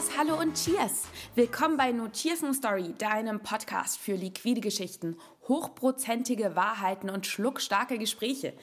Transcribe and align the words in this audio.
Servus, 0.00 0.16
hallo 0.16 0.40
und 0.40 0.54
Cheers! 0.54 1.04
Willkommen 1.34 1.76
bei 1.76 1.92
No 1.92 2.08
Cheers 2.08 2.42
No 2.42 2.52
Story, 2.52 2.94
deinem 2.96 3.40
Podcast 3.40 3.98
für 3.98 4.14
liquide 4.14 4.60
Geschichten, 4.60 5.16
hochprozentige 5.48 6.56
Wahrheiten 6.56 7.10
und 7.10 7.26
schluckstarke 7.26 7.98
Gespräche. 7.98 8.54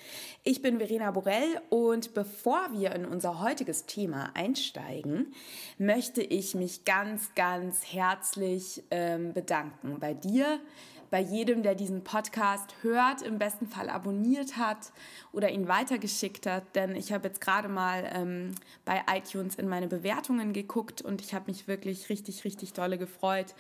Ich 0.43 0.61
bin 0.61 0.79
Verena 0.79 1.11
Borell 1.11 1.61
und 1.70 2.14
bevor 2.14 2.70
wir 2.71 2.93
in 2.93 3.05
unser 3.05 3.42
heutiges 3.42 3.86
Thema 3.86 4.32
einsteigen, 4.36 5.34
möchte 5.78 6.21
ich 6.21 6.55
mich 6.55 6.86
ganz, 6.86 7.36
ganz 7.36 7.83
herzlich 7.92 8.83
ähm, 8.89 9.33
bedanken 9.33 10.00
bei 10.00 10.14
dir, 10.14 10.60
bei 11.10 11.20
jedem, 11.20 11.64
der 11.64 11.75
diesen 11.75 12.04
Podcast 12.04 12.75
hört, 12.82 13.21
im 13.21 13.38
besten 13.38 13.68
Fall 13.68 13.89
abonniert 13.89 14.57
hat 14.57 14.92
oder 15.32 15.50
ihn 15.50 15.68
weitergeschickt 15.68 16.46
hat. 16.46 16.75
Denn 16.75 16.96
ich 16.96 17.11
habe 17.14 17.28
jetzt 17.28 17.42
gerade 17.42 17.70
mal 17.70 18.10
ähm, 18.14 18.52
bei 18.86 19.02
iTunes 19.14 19.56
in 19.56 19.68
meine 19.68 19.88
Bewertungen 19.88 20.54
geguckt 20.54 21.01
und 21.01 21.21
ich 21.21 21.34
habe 21.34 21.51
mich 21.51 21.68
wirklich 21.68 22.10
richtig, 22.10 22.43
richtig 22.43 22.74
dolle 22.74 22.98
gefreut. 22.98 23.56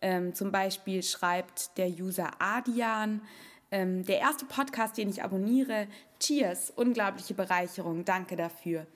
Ähm, 0.00 0.34
zum 0.34 0.52
Beispiel 0.52 1.02
schreibt 1.02 1.76
der 1.78 1.88
User 1.88 2.30
Adian, 2.38 3.22
ähm, 3.70 4.04
der 4.04 4.18
erste 4.18 4.44
Podcast, 4.44 4.98
den 4.98 5.08
ich 5.08 5.22
abonniere. 5.22 5.88
Cheers, 6.20 6.70
unglaubliche 6.70 7.34
Bereicherung, 7.34 8.04
danke 8.04 8.36
dafür. 8.36 8.86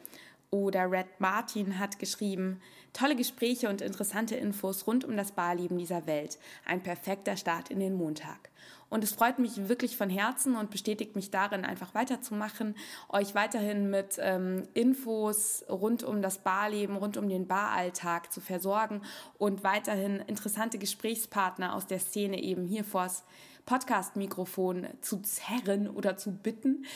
Oder 0.50 0.91
Red 0.91 1.19
Martin 1.19 1.78
hat 1.78 1.98
geschrieben, 1.98 2.61
tolle 2.96 3.14
Gespräche 3.16 3.68
und 3.68 3.82
interessante 3.82 4.36
Infos 4.36 4.86
rund 4.86 5.05
um 5.05 5.16
das 5.16 5.32
Barleben 5.32 5.77
dieser 5.78 6.06
Welt. 6.06 6.38
Ein 6.64 6.82
perfekter 6.82 7.36
Start 7.36 7.70
in 7.70 7.78
den 7.78 7.95
Montag. 7.95 8.50
Und 8.88 9.05
es 9.05 9.12
freut 9.12 9.39
mich 9.39 9.69
wirklich 9.69 9.97
von 9.97 10.08
Herzen 10.08 10.56
und 10.56 10.70
bestätigt 10.70 11.17
mich 11.17 11.30
darin, 11.30 11.64
einfach 11.64 11.94
weiterzumachen, 11.94 12.77
euch 13.08 13.34
weiterhin 13.34 13.91
mit 13.91 14.17
ähm, 14.20 14.62
Infos 14.74 15.64
rund 15.69 16.05
um 16.05 16.22
das 16.22 16.39
Barleben, 16.39 16.97
rund 16.97 17.17
um 17.17 17.28
den 17.28 17.47
Baralltag 17.47 18.33
zu 18.33 18.41
versorgen 18.41 19.02
und 19.39 19.64
weiterhin 19.64 20.20
interessante 20.20 20.78
Gesprächspartner 20.78 21.74
aus 21.74 21.86
der 21.86 21.98
Szene 21.98 22.41
eben 22.41 22.64
hier 22.64 22.84
vors 22.84 23.24
Podcast-Mikrofon 23.67 24.86
zu 25.00 25.20
zerren 25.20 25.91
oder 25.91 26.17
zu 26.17 26.30
bitten. 26.30 26.86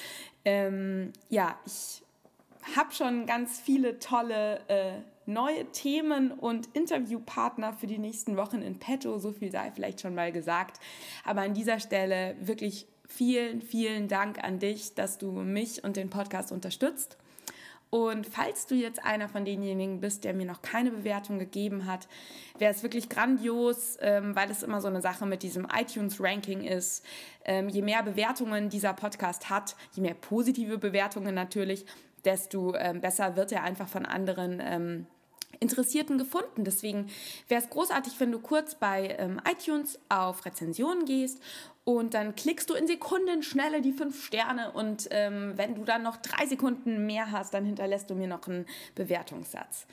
Ähm, 0.45 1.13
ja, 1.29 1.59
ich 1.67 2.03
habe 2.77 2.93
schon 2.93 3.27
ganz 3.27 3.59
viele 3.59 3.99
tolle 3.99 4.61
äh, 4.69 4.93
neue 5.33 5.67
Themen 5.73 6.33
und 6.33 6.69
Interviewpartner 6.75 7.73
für 7.73 7.87
die 7.87 7.99
nächsten 7.99 8.37
Wochen 8.37 8.63
in 8.63 8.79
petto. 8.79 9.19
So 9.19 9.33
viel 9.33 9.51
sei 9.51 9.71
vielleicht 9.75 10.01
schon 10.01 10.15
mal 10.15 10.33
gesagt. 10.33 10.81
Aber 11.25 11.43
an 11.43 11.55
dieser 11.55 11.81
Stelle 11.81 12.37
wirklich 12.41 12.87
vielen, 13.07 13.61
vielen 13.61 14.09
Dank 14.09 14.43
an 14.43 14.59
dich, 14.59 14.95
dass 14.95 15.19
du 15.19 15.33
mich 15.33 15.85
und 15.85 15.97
den 15.97 16.11
Podcast 16.11 16.53
unterstützt. 16.53 17.17
Und 17.91 18.25
falls 18.25 18.67
du 18.67 18.77
jetzt 18.77 19.05
einer 19.05 19.29
von 19.29 19.45
denjenigen 19.45 20.01
bist, 20.01 20.23
der 20.23 20.33
mir 20.33 20.47
noch 20.47 20.63
keine 20.63 20.93
Bewertung 20.93 21.41
gegeben 21.41 21.87
hat, 21.87 22.07
wäre 22.57 22.73
es 22.73 22.85
wirklich 22.85 23.09
grandios, 23.09 23.99
ähm, 24.01 24.37
weil 24.37 24.49
es 24.49 24.63
immer 24.63 24.81
so 24.81 24.87
eine 24.87 25.01
Sache 25.01 25.27
mit 25.27 25.43
diesem 25.43 25.67
iTunes-Ranking 25.77 26.63
ist. 26.63 27.05
Ähm, 27.45 27.69
je 27.69 27.83
mehr 27.83 28.05
Bewertungen 28.05 28.69
dieser 28.69 28.95
Podcast 28.95 29.51
hat, 29.51 29.75
je 29.93 30.03
mehr 30.03 30.15
positive 30.15 30.79
Bewertungen 30.79 31.35
natürlich, 31.35 31.85
desto 32.25 32.77
ähm, 32.77 33.01
besser 33.01 33.35
wird 33.35 33.51
er 33.51 33.65
einfach 33.65 33.89
von 33.89 34.07
anderen 34.07 34.63
ähm, 34.63 35.07
Interessierten 35.59 36.17
gefunden. 36.17 36.65
Deswegen 36.65 37.11
wäre 37.49 37.63
es 37.63 37.69
großartig, 37.69 38.15
wenn 38.19 38.33
du 38.33 38.39
kurz 38.39 38.75
bei 38.75 39.17
ähm, 39.19 39.41
iTunes 39.51 39.99
auf 40.09 40.45
Rezensionen 40.45 41.05
gehst 41.05 41.41
und 41.85 42.15
dann 42.15 42.35
klickst 42.35 42.71
du 42.71 42.75
in 42.75 42.87
Sekundenschnelle 42.87 43.83
die 43.83 43.93
fünf 43.93 44.25
Sterne 44.25 44.73
und 44.73 45.09
ähm, 45.11 45.55
wenn 45.57 45.75
du 45.75 45.85
dann 45.85 46.03
noch 46.03 46.17
drei 46.19 46.47
Sekunden 46.47 47.07
mehr 47.07 47.33
hast, 47.33 47.53
dann 47.53 47.65
hinterlässt 47.65 48.09
du 48.11 48.15
mir 48.15 48.29
noch 48.29 48.47
einen 48.47 48.67
Bewertungssatz. 48.95 49.87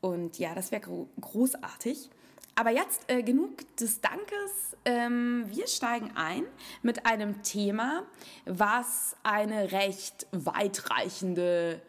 Und 0.00 0.38
ja, 0.38 0.54
das 0.54 0.70
wäre 0.70 0.82
gro 0.82 1.08
großartig. 1.20 2.10
Aber 2.54 2.70
jetzt 2.70 3.10
äh, 3.10 3.22
genug 3.22 3.76
des 3.76 4.00
Dankes. 4.00 4.76
Ähm, 4.84 5.44
wir 5.48 5.66
steigen 5.66 6.12
ein 6.14 6.44
mit 6.82 7.06
einem 7.06 7.42
Thema, 7.42 8.04
was 8.44 9.16
eine 9.22 9.72
recht 9.72 10.26
weitreichende 10.32 11.80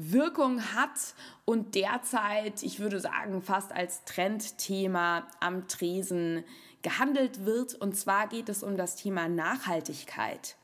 Wirkung 0.00 0.74
hat 0.74 1.14
und 1.44 1.74
derzeit, 1.74 2.62
ich 2.62 2.80
würde 2.80 3.00
sagen, 3.00 3.42
fast 3.42 3.72
als 3.72 4.04
Trendthema 4.04 5.26
am 5.40 5.68
Tresen 5.68 6.44
gehandelt 6.82 7.44
wird. 7.44 7.74
Und 7.74 7.96
zwar 7.96 8.28
geht 8.28 8.48
es 8.48 8.62
um 8.62 8.76
das 8.76 8.96
Thema 8.96 9.28
Nachhaltigkeit. 9.28 10.56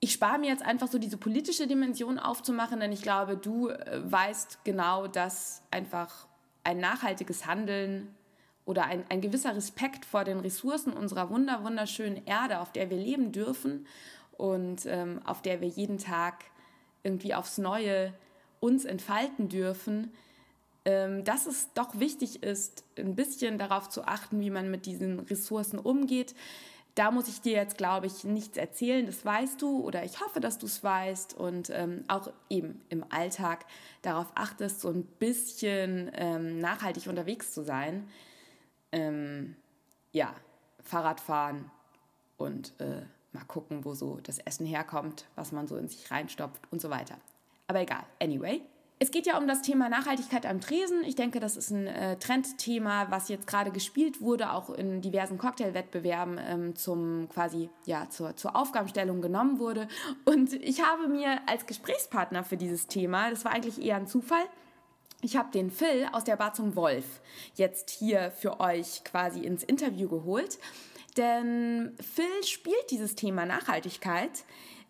Ich 0.00 0.12
spare 0.12 0.38
mir 0.38 0.48
jetzt 0.48 0.64
einfach 0.64 0.88
so 0.88 0.98
diese 0.98 1.16
politische 1.16 1.66
Dimension 1.66 2.18
aufzumachen, 2.18 2.80
denn 2.80 2.92
ich 2.92 3.02
glaube, 3.02 3.36
du 3.36 3.68
äh, 3.68 4.00
weißt 4.04 4.60
genau, 4.64 5.08
dass 5.08 5.62
einfach 5.70 6.28
ein 6.62 6.78
nachhaltiges 6.78 7.46
Handeln 7.46 8.14
oder 8.64 8.84
ein, 8.84 9.04
ein 9.08 9.20
gewisser 9.20 9.56
Respekt 9.56 10.04
vor 10.04 10.24
den 10.24 10.38
Ressourcen 10.40 10.92
unserer 10.92 11.30
wunder, 11.30 11.64
wunderschönen 11.64 12.24
Erde, 12.26 12.60
auf 12.60 12.70
der 12.70 12.90
wir 12.90 12.98
leben 12.98 13.32
dürfen 13.32 13.86
und 14.36 14.86
ähm, 14.86 15.20
auf 15.24 15.42
der 15.42 15.60
wir 15.60 15.68
jeden 15.68 15.98
Tag 15.98 16.44
irgendwie 17.08 17.34
aufs 17.34 17.58
Neue 17.58 18.12
uns 18.60 18.84
entfalten 18.84 19.48
dürfen, 19.48 20.12
ähm, 20.84 21.24
dass 21.24 21.46
es 21.46 21.72
doch 21.72 21.98
wichtig 21.98 22.42
ist, 22.42 22.84
ein 22.98 23.14
bisschen 23.14 23.58
darauf 23.58 23.88
zu 23.88 24.06
achten, 24.06 24.40
wie 24.40 24.50
man 24.50 24.70
mit 24.70 24.86
diesen 24.86 25.20
Ressourcen 25.20 25.78
umgeht. 25.78 26.34
Da 26.94 27.10
muss 27.10 27.28
ich 27.28 27.40
dir 27.40 27.52
jetzt, 27.52 27.78
glaube 27.78 28.06
ich, 28.06 28.24
nichts 28.24 28.56
erzählen, 28.56 29.06
das 29.06 29.24
weißt 29.24 29.62
du 29.62 29.80
oder 29.80 30.04
ich 30.04 30.20
hoffe, 30.20 30.40
dass 30.40 30.58
du 30.58 30.66
es 30.66 30.82
weißt 30.82 31.34
und 31.34 31.70
ähm, 31.70 32.04
auch 32.08 32.30
eben 32.50 32.80
im 32.88 33.04
Alltag 33.10 33.64
darauf 34.02 34.26
achtest, 34.34 34.80
so 34.80 34.88
ein 34.88 35.04
bisschen 35.04 36.10
ähm, 36.14 36.58
nachhaltig 36.60 37.06
unterwegs 37.06 37.52
zu 37.54 37.62
sein 37.62 38.08
ähm, 38.92 39.56
ja, 40.12 40.34
Fahrrad 40.82 41.20
fahren 41.20 41.70
und 42.36 42.72
äh, 42.80 43.02
mal 43.32 43.44
gucken, 43.44 43.84
wo 43.84 43.94
so 43.94 44.18
das 44.22 44.38
Essen 44.38 44.66
herkommt, 44.66 45.26
was 45.34 45.52
man 45.52 45.66
so 45.66 45.76
in 45.76 45.88
sich 45.88 46.10
reinstopft 46.10 46.60
und 46.70 46.80
so 46.80 46.90
weiter. 46.90 47.16
Aber 47.66 47.80
egal, 47.80 48.04
anyway. 48.20 48.62
Es 49.00 49.12
geht 49.12 49.26
ja 49.26 49.38
um 49.38 49.46
das 49.46 49.62
Thema 49.62 49.88
Nachhaltigkeit 49.88 50.44
am 50.44 50.60
Tresen. 50.60 51.04
Ich 51.04 51.14
denke, 51.14 51.38
das 51.38 51.56
ist 51.56 51.70
ein 51.70 51.86
äh, 51.86 52.16
Trendthema, 52.16 53.10
was 53.10 53.28
jetzt 53.28 53.46
gerade 53.46 53.70
gespielt 53.70 54.20
wurde, 54.20 54.52
auch 54.52 54.70
in 54.70 55.00
diversen 55.00 55.38
Cocktailwettbewerben 55.38 56.40
ähm, 56.44 56.74
zum 56.74 57.28
quasi 57.28 57.70
ja 57.86 58.10
zur, 58.10 58.34
zur 58.34 58.56
Aufgabenstellung 58.56 59.22
genommen 59.22 59.60
wurde. 59.60 59.86
Und 60.24 60.52
ich 60.52 60.82
habe 60.82 61.06
mir 61.06 61.38
als 61.46 61.66
Gesprächspartner 61.66 62.42
für 62.42 62.56
dieses 62.56 62.88
Thema, 62.88 63.30
das 63.30 63.44
war 63.44 63.52
eigentlich 63.52 63.80
eher 63.80 63.96
ein 63.96 64.08
Zufall, 64.08 64.42
ich 65.20 65.36
habe 65.36 65.50
den 65.50 65.70
Phil 65.72 66.06
aus 66.12 66.22
der 66.22 66.36
Bar 66.36 66.54
zum 66.54 66.76
Wolf 66.76 67.20
jetzt 67.56 67.90
hier 67.90 68.30
für 68.30 68.60
euch 68.60 69.02
quasi 69.02 69.40
ins 69.40 69.64
Interview 69.64 70.08
geholt. 70.08 70.58
Denn 71.18 71.96
Phil 72.00 72.44
spielt 72.44 72.90
dieses 72.90 73.16
Thema 73.16 73.44
Nachhaltigkeit 73.44 74.44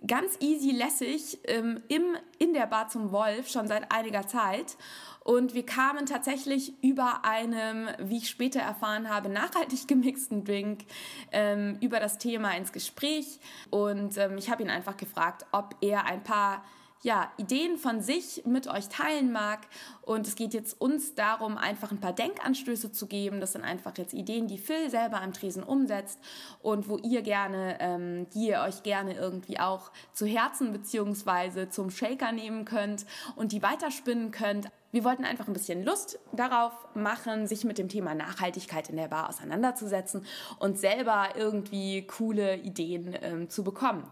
ganz 0.06 0.36
easy 0.40 0.70
lässig 0.70 1.38
ähm, 1.44 1.82
im, 1.88 2.16
in 2.38 2.54
der 2.54 2.66
Bar 2.66 2.88
zum 2.88 3.10
Wolf 3.10 3.48
schon 3.48 3.66
seit 3.66 3.90
einiger 3.90 4.26
Zeit. 4.26 4.76
Und 5.24 5.54
wir 5.54 5.66
kamen 5.66 6.06
tatsächlich 6.06 6.72
über 6.82 7.24
einem, 7.24 7.88
wie 7.98 8.18
ich 8.18 8.30
später 8.30 8.60
erfahren 8.60 9.10
habe, 9.10 9.28
nachhaltig 9.28 9.88
gemixten 9.88 10.44
Drink 10.44 10.84
ähm, 11.32 11.76
über 11.80 12.00
das 12.00 12.18
Thema 12.18 12.56
ins 12.56 12.72
Gespräch. 12.72 13.40
Und 13.70 14.16
ähm, 14.16 14.38
ich 14.38 14.50
habe 14.50 14.62
ihn 14.62 14.70
einfach 14.70 14.96
gefragt, 14.96 15.46
ob 15.52 15.74
er 15.80 16.06
ein 16.06 16.22
paar 16.22 16.62
ja, 17.02 17.30
Ideen 17.36 17.78
von 17.78 18.00
sich 18.00 18.42
mit 18.44 18.66
euch 18.66 18.88
teilen 18.88 19.30
mag. 19.30 19.60
Und 20.02 20.26
es 20.26 20.34
geht 20.34 20.54
jetzt 20.54 20.80
uns 20.80 21.14
darum, 21.14 21.56
einfach 21.56 21.92
ein 21.92 22.00
paar 22.00 22.12
Denkanstöße 22.12 22.92
zu 22.92 23.06
geben. 23.06 23.40
Das 23.40 23.52
sind 23.52 23.62
einfach 23.62 23.96
jetzt 23.98 24.14
Ideen, 24.14 24.48
die 24.48 24.58
Phil 24.58 24.90
selber 24.90 25.20
am 25.20 25.32
Tresen 25.32 25.62
umsetzt 25.62 26.18
und 26.62 26.88
wo 26.88 26.98
ihr 26.98 27.22
gerne, 27.22 27.76
ähm, 27.80 28.28
die 28.30 28.48
ihr 28.48 28.60
euch 28.60 28.82
gerne 28.82 29.14
irgendwie 29.14 29.60
auch 29.60 29.92
zu 30.12 30.26
Herzen 30.26 30.72
beziehungsweise 30.72 31.68
zum 31.68 31.90
Shaker 31.90 32.32
nehmen 32.32 32.64
könnt 32.64 33.06
und 33.36 33.52
die 33.52 33.62
weiterspinnen 33.62 34.30
könnt. 34.30 34.68
Wir 34.90 35.04
wollten 35.04 35.26
einfach 35.26 35.46
ein 35.46 35.52
bisschen 35.52 35.84
Lust 35.84 36.18
darauf 36.32 36.72
machen, 36.94 37.46
sich 37.46 37.64
mit 37.64 37.76
dem 37.76 37.90
Thema 37.90 38.14
Nachhaltigkeit 38.14 38.88
in 38.88 38.96
der 38.96 39.08
Bar 39.08 39.28
auseinanderzusetzen 39.28 40.24
und 40.58 40.78
selber 40.78 41.28
irgendwie 41.36 42.06
coole 42.06 42.56
Ideen 42.56 43.14
ähm, 43.20 43.50
zu 43.50 43.64
bekommen. 43.64 44.04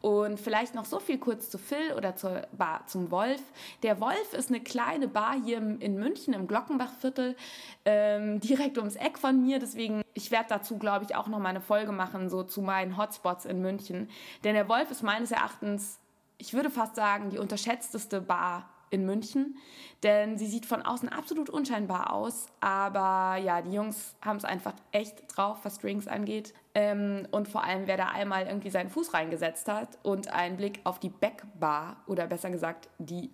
Und 0.00 0.40
vielleicht 0.40 0.74
noch 0.74 0.86
so 0.86 0.98
viel 0.98 1.18
kurz 1.18 1.50
zu 1.50 1.58
Phil 1.58 1.92
oder 1.94 2.16
zur 2.16 2.46
Bar 2.52 2.86
zum 2.86 3.10
Wolf. 3.10 3.42
Der 3.82 4.00
Wolf 4.00 4.32
ist 4.32 4.48
eine 4.48 4.60
kleine 4.60 5.08
Bar 5.08 5.36
hier 5.44 5.58
in 5.58 5.98
München 5.98 6.32
im 6.32 6.46
Glockenbachviertel, 6.46 7.36
ähm, 7.84 8.40
direkt 8.40 8.78
ums 8.78 8.96
Eck 8.96 9.18
von 9.18 9.42
mir. 9.42 9.58
Deswegen, 9.58 10.02
ich 10.14 10.30
werde 10.30 10.46
dazu, 10.48 10.78
glaube 10.78 11.04
ich, 11.04 11.14
auch 11.16 11.28
noch 11.28 11.38
mal 11.38 11.50
eine 11.50 11.60
Folge 11.60 11.92
machen, 11.92 12.30
so 12.30 12.42
zu 12.42 12.62
meinen 12.62 12.96
Hotspots 12.96 13.44
in 13.44 13.60
München. 13.60 14.08
Denn 14.42 14.54
der 14.54 14.68
Wolf 14.68 14.90
ist 14.90 15.02
meines 15.02 15.32
Erachtens, 15.32 15.98
ich 16.38 16.54
würde 16.54 16.70
fast 16.70 16.96
sagen, 16.96 17.28
die 17.28 17.38
unterschätzteste 17.38 18.22
Bar 18.22 18.70
in 18.90 19.06
München, 19.06 19.56
denn 20.02 20.36
sie 20.36 20.46
sieht 20.46 20.66
von 20.66 20.82
außen 20.82 21.08
absolut 21.08 21.48
unscheinbar 21.48 22.12
aus, 22.12 22.46
aber 22.60 23.36
ja, 23.40 23.62
die 23.62 23.72
Jungs 23.72 24.16
haben 24.20 24.36
es 24.36 24.44
einfach 24.44 24.74
echt 24.92 25.24
drauf, 25.28 25.58
was 25.62 25.78
Drinks 25.78 26.08
angeht. 26.08 26.54
Ähm, 26.74 27.26
und 27.30 27.48
vor 27.48 27.64
allem, 27.64 27.86
wer 27.86 27.96
da 27.96 28.08
einmal 28.08 28.46
irgendwie 28.46 28.70
seinen 28.70 28.90
Fuß 28.90 29.12
reingesetzt 29.12 29.68
hat 29.68 29.98
und 30.02 30.32
einen 30.32 30.56
Blick 30.56 30.80
auf 30.84 31.00
die 31.00 31.08
Backbar 31.08 31.96
oder 32.06 32.26
besser 32.26 32.50
gesagt 32.50 32.88
die 32.98 33.30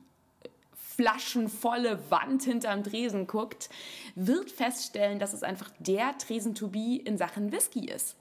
flaschenvolle 0.96 2.10
Wand 2.10 2.44
hinterm 2.44 2.82
Tresen 2.82 3.26
guckt, 3.26 3.68
wird 4.14 4.50
feststellen, 4.50 5.18
dass 5.18 5.34
es 5.34 5.42
einfach 5.42 5.70
der 5.78 6.16
Tresen 6.16 6.54
to 6.54 6.68
be 6.68 7.00
in 7.04 7.18
Sachen 7.18 7.52
Whisky 7.52 7.84
ist. 7.86 8.16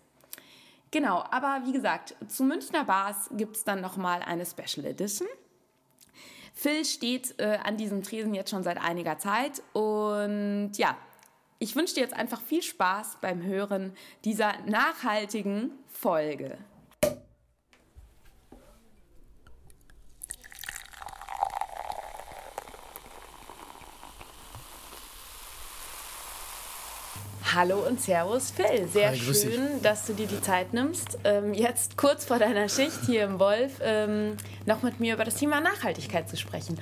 Genau, 0.92 1.24
aber 1.32 1.62
wie 1.66 1.72
gesagt, 1.72 2.16
zu 2.28 2.44
Münchner 2.44 2.84
Bars 2.84 3.30
gibt 3.32 3.56
es 3.58 3.64
dann 3.64 3.82
nochmal 3.82 4.22
eine 4.22 4.46
Special 4.46 4.86
Edition. 4.86 5.28
Phil 6.54 6.86
steht 6.86 7.38
äh, 7.40 7.58
an 7.64 7.76
diesem 7.76 8.02
Tresen 8.02 8.34
jetzt 8.34 8.50
schon 8.50 8.64
seit 8.64 8.78
einiger 8.78 9.18
Zeit 9.18 9.62
und 9.74 10.72
ja, 10.76 10.98
ich 11.60 11.76
wünsche 11.76 11.96
dir 11.96 12.02
jetzt 12.02 12.14
einfach 12.14 12.42
viel 12.42 12.62
Spaß 12.62 13.18
beim 13.22 13.44
Hören 13.44 13.94
dieser 14.24 14.54
nachhaltigen 14.66 15.72
Folge. 15.88 16.58
Hallo 27.54 27.78
und 27.88 28.02
Servus 28.02 28.52
Phil. 28.52 28.86
Sehr 28.90 29.12
Hi, 29.12 29.18
schön, 29.18 29.82
dass 29.82 30.06
du 30.06 30.14
dir 30.14 30.28
die 30.28 30.42
Zeit 30.42 30.74
nimmst, 30.74 31.20
ähm, 31.24 31.54
jetzt 31.54 31.96
kurz 31.96 32.26
vor 32.26 32.38
deiner 32.38 32.68
Schicht 32.68 33.06
hier 33.06 33.24
im 33.24 33.40
Wolf 33.40 33.80
ähm, 33.82 34.36
noch 34.66 34.84
mit 34.84 35.00
mir 35.00 35.14
über 35.14 35.24
das 35.24 35.36
Thema 35.36 35.62
Nachhaltigkeit 35.62 36.28
zu 36.28 36.36
sprechen. 36.36 36.78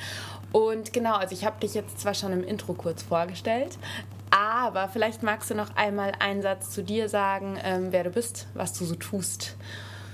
Und 0.51 0.91
genau, 0.91 1.13
also 1.13 1.35
ich 1.35 1.45
habe 1.45 1.59
dich 1.59 1.75
jetzt 1.75 1.99
zwar 1.99 2.15
schon 2.15 2.33
im 2.33 2.43
Intro 2.43 2.73
kurz 2.73 3.03
vorgestellt, 3.03 3.77
aber 4.33 4.89
vielleicht 4.89 5.21
magst 5.21 5.51
du 5.51 5.53
noch 5.53 5.75
einmal 5.75 6.12
einen 6.18 6.41
Satz 6.41 6.71
zu 6.71 6.81
dir 6.83 7.07
sagen, 7.07 7.56
ähm, 7.63 7.88
wer 7.91 8.03
du 8.03 8.09
bist, 8.09 8.47
was 8.56 8.74
du 8.74 8.83
so 8.83 8.95
tust 8.95 9.56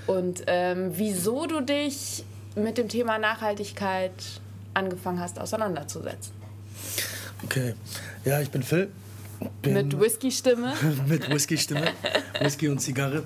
und 0.06 0.42
ähm, 0.46 0.90
wieso 0.92 1.46
du 1.46 1.62
dich 1.62 2.22
mit 2.54 2.76
dem 2.76 2.88
Thema 2.88 3.18
Nachhaltigkeit 3.18 4.12
angefangen 4.74 5.20
hast 5.20 5.38
auseinanderzusetzen. 5.38 6.34
Okay, 7.44 7.74
ja, 8.26 8.42
ich 8.42 8.50
bin 8.50 8.62
Phil, 8.62 8.90
bin 9.62 9.72
mit 9.72 9.98
Whisky-Stimme. 9.98 10.74
mit 11.08 11.30
Whisky-Stimme. 11.30 11.92
Whisky 12.40 12.68
und 12.68 12.80
Zigarre. 12.80 13.22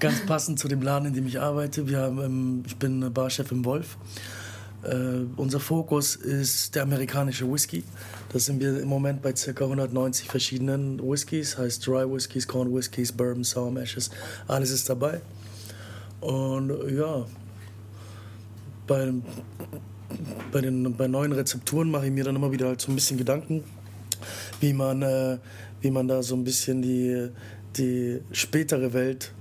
Ganz 0.00 0.26
passend 0.26 0.58
zu 0.58 0.66
dem 0.66 0.82
Laden, 0.82 1.06
in 1.06 1.14
dem 1.14 1.26
ich 1.28 1.40
arbeite. 1.40 1.88
Wir 1.88 1.98
haben, 1.98 2.20
ähm, 2.20 2.62
ich 2.66 2.76
bin 2.76 3.12
Barchef 3.12 3.52
im 3.52 3.64
Wolf. 3.64 3.96
Äh, 4.82 5.26
unser 5.36 5.60
Fokus 5.60 6.16
ist 6.16 6.74
der 6.74 6.82
amerikanische 6.82 7.50
Whisky. 7.50 7.84
Da 8.32 8.38
sind 8.38 8.60
wir 8.60 8.80
im 8.80 8.88
Moment 8.88 9.22
bei 9.22 9.32
ca. 9.32 9.64
190 9.64 10.28
verschiedenen 10.28 11.00
Whiskys, 11.00 11.58
heißt 11.58 11.84
Dry 11.84 12.08
Whiskys, 12.08 12.46
Corn 12.46 12.72
Whiskys, 12.72 13.10
Bourbon, 13.10 13.42
Sour 13.42 13.72
Mashes, 13.72 14.08
alles 14.46 14.70
ist 14.70 14.88
dabei. 14.88 15.20
Und 16.20 16.70
ja, 16.96 17.26
bei, 18.86 19.12
bei, 20.52 20.60
den, 20.60 20.96
bei 20.96 21.08
neuen 21.08 21.32
Rezepturen 21.32 21.90
mache 21.90 22.06
ich 22.06 22.12
mir 22.12 22.22
dann 22.22 22.36
immer 22.36 22.52
wieder 22.52 22.68
halt 22.68 22.80
so 22.80 22.92
ein 22.92 22.94
bisschen 22.94 23.18
Gedanken, 23.18 23.64
wie 24.60 24.74
man, 24.74 25.02
äh, 25.02 25.38
wie 25.80 25.90
man 25.90 26.06
da 26.06 26.22
so 26.22 26.36
ein 26.36 26.44
bisschen 26.44 26.82
die, 26.82 27.30
die 27.76 28.20
spätere 28.30 28.92
Welt 28.92 29.32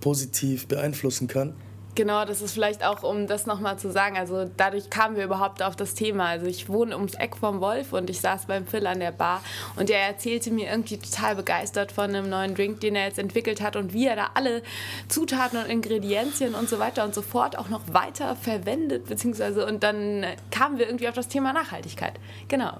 positiv 0.00 0.66
beeinflussen 0.66 1.28
kann. 1.28 1.54
Genau, 1.96 2.26
das 2.26 2.42
ist 2.42 2.52
vielleicht 2.52 2.84
auch, 2.84 3.02
um 3.02 3.26
das 3.26 3.46
nochmal 3.46 3.78
zu 3.78 3.90
sagen. 3.90 4.18
Also 4.18 4.50
dadurch 4.58 4.90
kamen 4.90 5.16
wir 5.16 5.24
überhaupt 5.24 5.62
auf 5.62 5.76
das 5.76 5.94
Thema. 5.94 6.26
Also 6.26 6.44
ich 6.44 6.68
wohne 6.68 6.94
ums 6.94 7.14
Eck 7.14 7.38
vom 7.38 7.62
Wolf 7.62 7.94
und 7.94 8.10
ich 8.10 8.20
saß 8.20 8.44
beim 8.44 8.66
Phil 8.66 8.86
an 8.86 9.00
der 9.00 9.12
Bar 9.12 9.42
und 9.76 9.88
er 9.88 10.00
erzählte 10.00 10.50
mir 10.50 10.68
irgendwie 10.68 10.98
total 10.98 11.36
begeistert 11.36 11.92
von 11.92 12.04
einem 12.04 12.28
neuen 12.28 12.54
Drink, 12.54 12.80
den 12.80 12.96
er 12.96 13.06
jetzt 13.06 13.18
entwickelt 13.18 13.62
hat 13.62 13.76
und 13.76 13.94
wie 13.94 14.06
er 14.06 14.14
da 14.14 14.28
alle 14.34 14.62
Zutaten 15.08 15.58
und 15.58 15.70
Ingredienzien 15.70 16.54
und 16.54 16.68
so 16.68 16.78
weiter 16.78 17.02
und 17.02 17.14
so 17.14 17.22
fort 17.22 17.56
auch 17.58 17.70
noch 17.70 17.80
weiter 17.90 18.36
verwendet, 18.36 19.06
beziehungsweise 19.06 19.64
und 19.64 19.82
dann 19.82 20.26
kamen 20.50 20.76
wir 20.76 20.84
irgendwie 20.84 21.08
auf 21.08 21.14
das 21.14 21.28
Thema 21.28 21.54
Nachhaltigkeit. 21.54 22.12
Genau. 22.48 22.72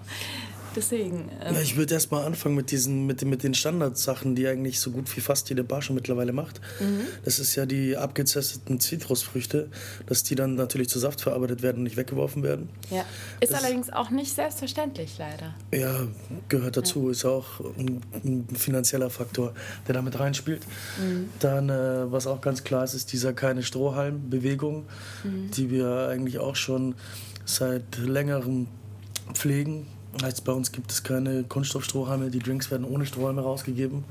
Deswegen. 0.76 1.30
Ähm 1.42 1.54
ja, 1.54 1.60
ich 1.60 1.76
würde 1.76 1.94
erst 1.94 2.12
mal 2.12 2.24
anfangen 2.24 2.54
mit, 2.54 2.70
diesen, 2.70 3.06
mit, 3.06 3.24
mit 3.24 3.42
den 3.42 3.54
Standardsachen, 3.54 4.34
die 4.34 4.46
eigentlich 4.46 4.78
so 4.78 4.90
gut 4.90 5.14
wie 5.16 5.20
fast 5.20 5.48
jede 5.48 5.64
Bar 5.64 5.80
schon 5.80 5.96
mittlerweile 5.96 6.32
macht. 6.32 6.60
Mhm. 6.78 7.00
Das 7.24 7.38
ist 7.38 7.54
ja 7.54 7.64
die 7.64 7.96
abgezesteten 7.96 8.78
Zitrusfrüchte, 8.78 9.70
dass 10.06 10.22
die 10.22 10.34
dann 10.34 10.54
natürlich 10.54 10.90
zu 10.90 10.98
Saft 10.98 11.22
verarbeitet 11.22 11.62
werden 11.62 11.78
und 11.78 11.84
nicht 11.84 11.96
weggeworfen 11.96 12.42
werden. 12.42 12.68
Ja. 12.90 13.04
Ist 13.40 13.52
das, 13.52 13.64
allerdings 13.64 13.90
auch 13.90 14.10
nicht 14.10 14.34
selbstverständlich, 14.34 15.16
leider. 15.18 15.54
Ja, 15.72 16.06
gehört 16.48 16.76
dazu. 16.76 17.06
Ja. 17.06 17.12
Ist 17.12 17.24
auch 17.24 17.60
ein, 17.78 18.02
ein, 18.22 18.46
finanzieller 18.54 19.08
Faktor, 19.08 19.54
der 19.88 19.94
damit 19.94 20.20
reinspielt. 20.20 20.66
Mhm. 21.00 21.30
Dann, 21.40 21.70
äh, 21.70 22.12
was 22.12 22.26
auch 22.26 22.42
ganz 22.42 22.64
klar 22.64 22.84
ist, 22.84 22.92
ist 22.92 23.12
dieser 23.12 23.32
keine 23.32 23.62
Strohhalm-Bewegung, 23.62 24.84
mhm. 25.24 25.50
die 25.52 25.70
wir 25.70 26.08
eigentlich 26.08 26.38
auch 26.38 26.56
schon 26.56 26.94
seit 27.46 27.96
längerem 27.98 28.66
pflegen 29.32 29.86
Heißt, 30.22 30.44
bei 30.44 30.52
uns 30.52 30.72
gibt 30.72 30.90
es 30.90 31.02
keine 31.02 31.44
Kunststoffstrohhalme, 31.44 32.30
die 32.30 32.38
Drinks 32.38 32.70
werden 32.70 32.84
ohne 32.84 33.04
Strohhalme 33.04 33.42
rausgegeben. 33.42 34.04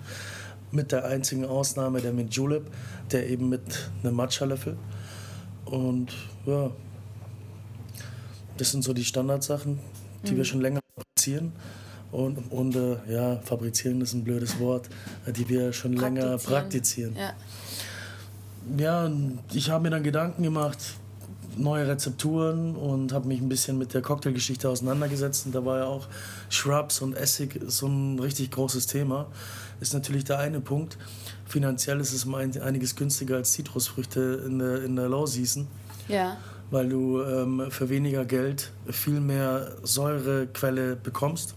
Mit 0.71 0.91
der 0.91 1.05
einzigen 1.05 1.45
Ausnahme 1.45 2.01
der 2.01 2.13
mit 2.13 2.33
Julep, 2.33 2.69
der 3.11 3.29
eben 3.29 3.49
mit 3.49 3.89
einem 4.03 4.15
Matcha-Löffel. 4.15 4.77
Und 5.65 6.13
ja, 6.45 6.69
das 8.57 8.71
sind 8.71 8.83
so 8.83 8.93
die 8.93 9.05
Standardsachen, 9.05 9.79
die 10.25 10.33
mhm. 10.33 10.37
wir 10.37 10.45
schon 10.45 10.61
länger 10.61 10.81
fabrizieren. 10.95 11.53
Und, 12.11 12.37
und 12.51 12.75
äh, 12.75 12.97
ja, 13.11 13.37
fabrizieren 13.37 13.99
ist 14.01 14.13
ein 14.13 14.23
blödes 14.23 14.59
Wort, 14.59 14.89
die 15.27 15.49
wir 15.49 15.73
schon 15.73 15.93
länger 15.93 16.37
praktizieren. 16.37 17.15
Ja, 17.17 17.33
ja 18.77 19.11
ich 19.53 19.69
habe 19.69 19.83
mir 19.83 19.89
dann 19.89 20.03
Gedanken 20.03 20.43
gemacht, 20.43 20.77
neue 21.57 21.87
Rezepturen 21.87 22.75
und 22.75 23.13
habe 23.13 23.27
mich 23.27 23.41
ein 23.41 23.49
bisschen 23.49 23.77
mit 23.77 23.93
der 23.93 24.01
Cocktailgeschichte 24.01 24.69
auseinandergesetzt. 24.69 25.45
Und 25.45 25.55
da 25.55 25.65
war 25.65 25.79
ja 25.79 25.85
auch 25.85 26.07
Shrubs 26.49 27.01
und 27.01 27.15
Essig 27.15 27.59
so 27.67 27.87
ein 27.87 28.19
richtig 28.19 28.51
großes 28.51 28.87
Thema. 28.87 29.27
Ist 29.81 29.93
natürlich 29.93 30.23
der 30.23 30.39
eine 30.39 30.61
Punkt. 30.61 30.97
Finanziell 31.45 31.99
ist 31.99 32.13
es 32.13 32.27
einiges 32.33 32.95
günstiger 32.95 33.37
als 33.37 33.51
Zitrusfrüchte 33.53 34.43
in 34.45 34.59
der, 34.59 34.83
in 34.83 34.95
der 34.95 35.09
Low 35.09 35.25
Season. 35.25 35.67
Ja 36.07 36.37
weil 36.75 36.89
du 36.89 37.21
ähm, 37.21 37.67
für 37.71 37.87
weniger 37.87 38.25
Geld 38.25 38.69
viel 38.89 39.21
mehr 39.21 39.71
Säurequelle 39.83 40.97
bekommst. 40.97 41.55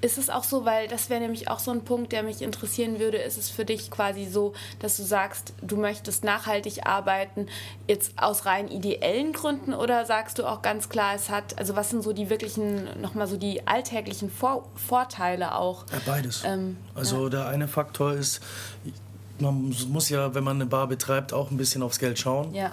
Ist 0.00 0.16
es 0.16 0.30
auch 0.30 0.44
so, 0.44 0.64
weil 0.64 0.86
das 0.86 1.10
wäre 1.10 1.20
nämlich 1.20 1.50
auch 1.50 1.58
so 1.58 1.72
ein 1.72 1.82
Punkt, 1.82 2.12
der 2.12 2.22
mich 2.22 2.40
interessieren 2.40 3.00
würde, 3.00 3.18
ist 3.18 3.36
es 3.36 3.50
für 3.50 3.64
dich 3.64 3.90
quasi 3.90 4.26
so, 4.26 4.52
dass 4.78 4.96
du 4.96 5.02
sagst, 5.02 5.54
du 5.60 5.76
möchtest 5.76 6.22
nachhaltig 6.22 6.86
arbeiten, 6.86 7.48
jetzt 7.88 8.12
aus 8.16 8.46
rein 8.46 8.68
ideellen 8.68 9.32
Gründen 9.32 9.74
oder 9.74 10.06
sagst 10.06 10.38
du 10.38 10.46
auch 10.46 10.62
ganz 10.62 10.88
klar, 10.88 11.16
es 11.16 11.30
hat, 11.30 11.58
also 11.58 11.74
was 11.74 11.90
sind 11.90 12.04
so 12.04 12.12
die 12.12 12.30
wirklichen, 12.30 13.00
nochmal 13.00 13.26
so 13.26 13.36
die 13.36 13.66
alltäglichen 13.66 14.30
Vor 14.30 14.68
Vorteile 14.76 15.56
auch? 15.56 15.84
Ja, 15.90 15.98
beides. 16.06 16.44
Ähm, 16.46 16.76
also 16.94 17.24
ja. 17.24 17.30
der 17.30 17.46
eine 17.48 17.66
Faktor 17.66 18.12
ist, 18.12 18.40
man 19.40 19.74
muss 19.88 20.10
ja, 20.10 20.32
wenn 20.32 20.44
man 20.44 20.58
eine 20.58 20.66
Bar 20.66 20.86
betreibt, 20.86 21.32
auch 21.32 21.50
ein 21.50 21.56
bisschen 21.56 21.82
aufs 21.82 21.98
Geld 21.98 22.20
schauen. 22.20 22.54
Ja. 22.54 22.70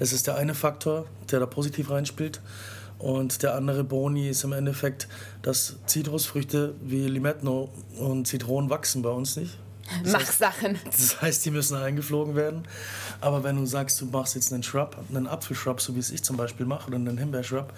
Das 0.00 0.14
ist 0.14 0.26
der 0.26 0.36
eine 0.36 0.54
Faktor, 0.54 1.04
der 1.30 1.40
da 1.40 1.46
positiv 1.46 1.90
reinspielt. 1.90 2.40
Und 2.98 3.42
der 3.42 3.54
andere 3.54 3.84
Boni 3.84 4.30
ist 4.30 4.44
im 4.44 4.52
Endeffekt, 4.52 5.08
dass 5.42 5.76
Zitrusfrüchte 5.84 6.74
wie 6.80 7.06
Limetten 7.06 7.46
und 7.46 8.26
Zitronen 8.26 8.70
wachsen 8.70 9.02
bei 9.02 9.10
uns 9.10 9.36
nicht. 9.36 9.58
Das 10.02 10.12
Machsachen. 10.12 10.76
Heißt, 10.76 10.86
das 10.86 11.22
heißt, 11.22 11.44
die 11.44 11.50
müssen 11.50 11.76
eingeflogen 11.76 12.34
werden. 12.34 12.62
Aber 13.20 13.44
wenn 13.44 13.56
du 13.56 13.66
sagst, 13.66 14.00
du 14.00 14.06
machst 14.06 14.36
jetzt 14.36 14.54
einen 14.54 14.62
Shrub, 14.62 14.96
einen 15.10 15.26
Apfelshrub, 15.26 15.82
so 15.82 15.94
wie 15.94 15.98
es 15.98 16.10
ich 16.10 16.22
zum 16.22 16.38
Beispiel 16.38 16.64
mache, 16.64 16.88
oder 16.88 16.96
einen 16.96 17.18
Himbeershrub, 17.18 17.70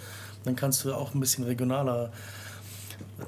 dann 0.45 0.55
kannst 0.55 0.85
du 0.85 0.95
auch 0.95 1.14
ein 1.14 1.21
bisschen 1.21 1.43
regionaler 1.43 2.12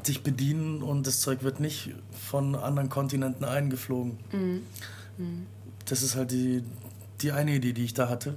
dich 0.07 0.23
bedienen 0.23 0.83
und 0.83 1.09
das 1.09 1.21
Zeug 1.21 1.43
wird 1.43 1.59
nicht 1.59 1.91
von 2.13 2.55
anderen 2.55 2.91
Kontinenten 2.91 3.45
eingeflogen. 3.45 4.19
Mhm. 4.31 4.63
Mhm. 5.19 5.47
Das 5.87 6.03
ist 6.03 6.15
halt 6.15 6.31
die, 6.31 6.63
die 7.23 7.33
eine 7.33 7.57
Idee, 7.57 7.73
die 7.73 7.85
ich 7.85 7.95
da 7.95 8.09
hatte 8.09 8.37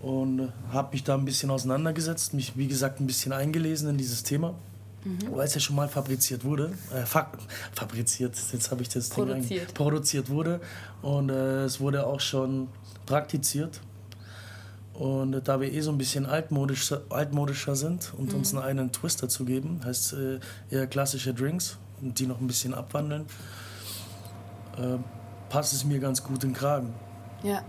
und 0.00 0.52
habe 0.72 0.92
mich 0.92 1.04
da 1.04 1.14
ein 1.14 1.24
bisschen 1.24 1.50
auseinandergesetzt, 1.50 2.34
mich 2.34 2.56
wie 2.56 2.68
gesagt 2.68 3.00
ein 3.00 3.06
bisschen 3.06 3.32
eingelesen 3.32 3.90
in 3.90 3.98
dieses 3.98 4.22
Thema, 4.22 4.54
mhm. 5.04 5.18
weil 5.32 5.46
es 5.46 5.54
ja 5.54 5.60
schon 5.60 5.76
mal 5.76 5.88
fabriziert 5.88 6.44
wurde, 6.44 6.72
äh, 6.94 7.04
fa 7.04 7.32
fabriziert, 7.72 8.36
jetzt 8.52 8.70
habe 8.70 8.82
ich 8.82 8.88
das 8.88 9.08
produziert. 9.08 9.68
Ding 9.68 9.74
produziert 9.74 10.30
wurde 10.30 10.60
und 11.02 11.30
äh, 11.30 11.64
es 11.64 11.80
wurde 11.80 12.06
auch 12.06 12.20
schon 12.20 12.68
praktiziert. 13.06 13.80
Und 14.94 15.34
äh, 15.34 15.42
da 15.42 15.60
wir 15.60 15.72
eh 15.72 15.80
so 15.80 15.90
ein 15.90 15.98
bisschen 15.98 16.26
altmodischer, 16.26 17.02
altmodischer 17.10 17.74
sind 17.76 18.12
und 18.16 18.32
mhm. 18.32 18.38
uns 18.38 18.54
einen 18.54 18.62
eigenen 18.62 18.92
Twist 18.92 19.22
dazu 19.22 19.44
geben, 19.44 19.80
heißt 19.84 20.12
äh, 20.14 20.40
eher 20.70 20.86
klassische 20.86 21.34
Drinks 21.34 21.78
und 22.00 22.18
die 22.18 22.26
noch 22.26 22.40
ein 22.40 22.46
bisschen 22.46 22.74
abwandeln, 22.74 23.26
äh, 24.76 24.98
passt 25.50 25.72
es 25.72 25.84
mir 25.84 25.98
ganz 25.98 26.22
gut 26.22 26.44
in 26.44 26.50
den 26.50 26.56
Kragen. 26.56 26.94
Ja 27.42 27.64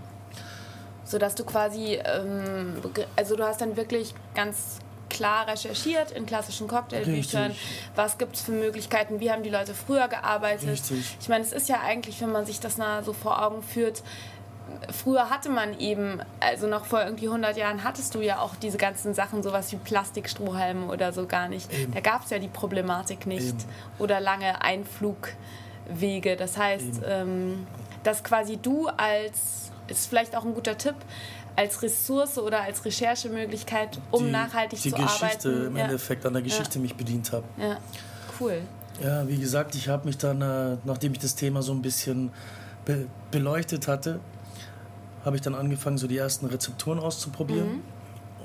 sodass 1.10 1.36
du 1.36 1.44
quasi, 1.44 2.00
ähm, 2.04 2.76
also 3.16 3.36
du 3.36 3.44
hast 3.44 3.62
dann 3.62 3.76
wirklich 3.76 4.14
ganz 4.36 4.80
klar 5.10 5.48
recherchiert 5.48 6.12
in 6.12 6.28
klassischen 6.28 6.68
Cocktailbüchern, 6.68 7.56
was 7.96 8.20
gibt 8.20 8.36
es 8.36 8.44
für 8.44 8.52
Möglichkeiten, 8.52 9.20
wie 9.20 9.32
haben 9.32 9.42
die 9.42 9.50
Leute 9.50 9.74
früher 9.74 10.08
gearbeitet. 10.08 10.70
Richtig. 10.70 11.18
Ich 11.20 11.28
meine, 11.28 11.44
es 11.44 11.52
ist 11.52 11.68
ja 11.68 11.82
eigentlich, 11.82 12.22
wenn 12.22 12.32
man 12.32 12.46
sich 12.46 12.60
das 12.60 12.78
so 13.04 13.14
vor 13.14 13.44
Augen 13.44 13.64
führt, 13.64 14.04
früher 14.92 15.30
hatte 15.30 15.50
man 15.50 15.80
eben, 15.80 16.22
also 16.40 16.68
noch 16.68 16.86
vor 16.86 17.04
irgendwie 17.04 17.28
100 17.28 17.58
Jahren 17.58 17.84
hattest 17.84 18.16
du 18.16 18.22
ja 18.22 18.40
auch 18.40 18.56
diese 18.56 18.78
ganzen 18.78 19.14
Sachen, 19.14 19.44
sowas 19.44 19.72
wie 19.72 19.78
Plastikstrohhalme 19.78 20.88
oder 20.88 21.12
so 21.14 21.26
gar 21.26 21.48
nicht. 21.50 21.72
Eben. 21.74 21.94
Da 21.94 22.02
gab 22.02 22.24
es 22.24 22.30
ja 22.30 22.40
die 22.40 22.48
Problematik 22.48 23.26
nicht. 23.26 23.48
Eben. 23.48 23.66
Oder 23.98 24.20
lange 24.20 24.62
Einflugwege. 24.62 26.36
Das 26.38 26.58
heißt, 26.58 27.02
ähm, 27.06 27.68
dass 28.04 28.24
quasi 28.24 28.58
du 28.58 28.88
als, 28.88 29.72
ist 29.90 30.08
vielleicht 30.08 30.36
auch 30.36 30.46
ein 30.46 30.54
guter 30.54 30.78
Tipp, 30.78 30.96
als 31.56 31.82
Ressource 31.82 32.38
oder 32.38 32.62
als 32.62 32.86
Recherchemöglichkeit, 32.86 34.00
um 34.12 34.26
die, 34.26 34.32
nachhaltig 34.32 34.82
die 34.82 34.92
zu 34.92 34.96
Geschichte 34.96 35.26
arbeiten. 35.26 35.40
Die 35.42 35.50
Geschichte 35.50 35.68
im 35.68 35.78
ja. 35.78 35.84
Endeffekt 35.84 36.26
an 36.26 36.34
der 36.34 36.42
Geschichte 36.42 36.76
ja. 36.76 36.82
mich 36.82 36.96
bedient 36.96 37.32
habe. 37.32 37.44
Ja, 37.58 37.78
cool. 38.40 38.62
Ja, 39.04 39.28
wie 39.28 39.38
gesagt, 39.38 39.76
ich 39.76 39.88
habe 39.88 40.06
mich 40.06 40.18
dann, 40.18 40.42
äh, 40.42 40.78
nachdem 40.84 41.14
ich 41.14 41.20
das 41.20 41.36
Thema 41.36 41.62
so 41.62 41.72
ein 41.72 41.82
bisschen 41.82 42.32
be 42.86 43.08
beleuchtet 43.32 43.88
hatte, 43.88 44.20
habe 45.24 45.36
ich 45.36 45.42
dann 45.42 45.56
angefangen, 45.56 45.98
so 45.98 46.08
die 46.08 46.18
ersten 46.18 46.46
Rezepturen 46.46 47.00
auszuprobieren. 47.00 47.68
Mhm. 47.74 47.82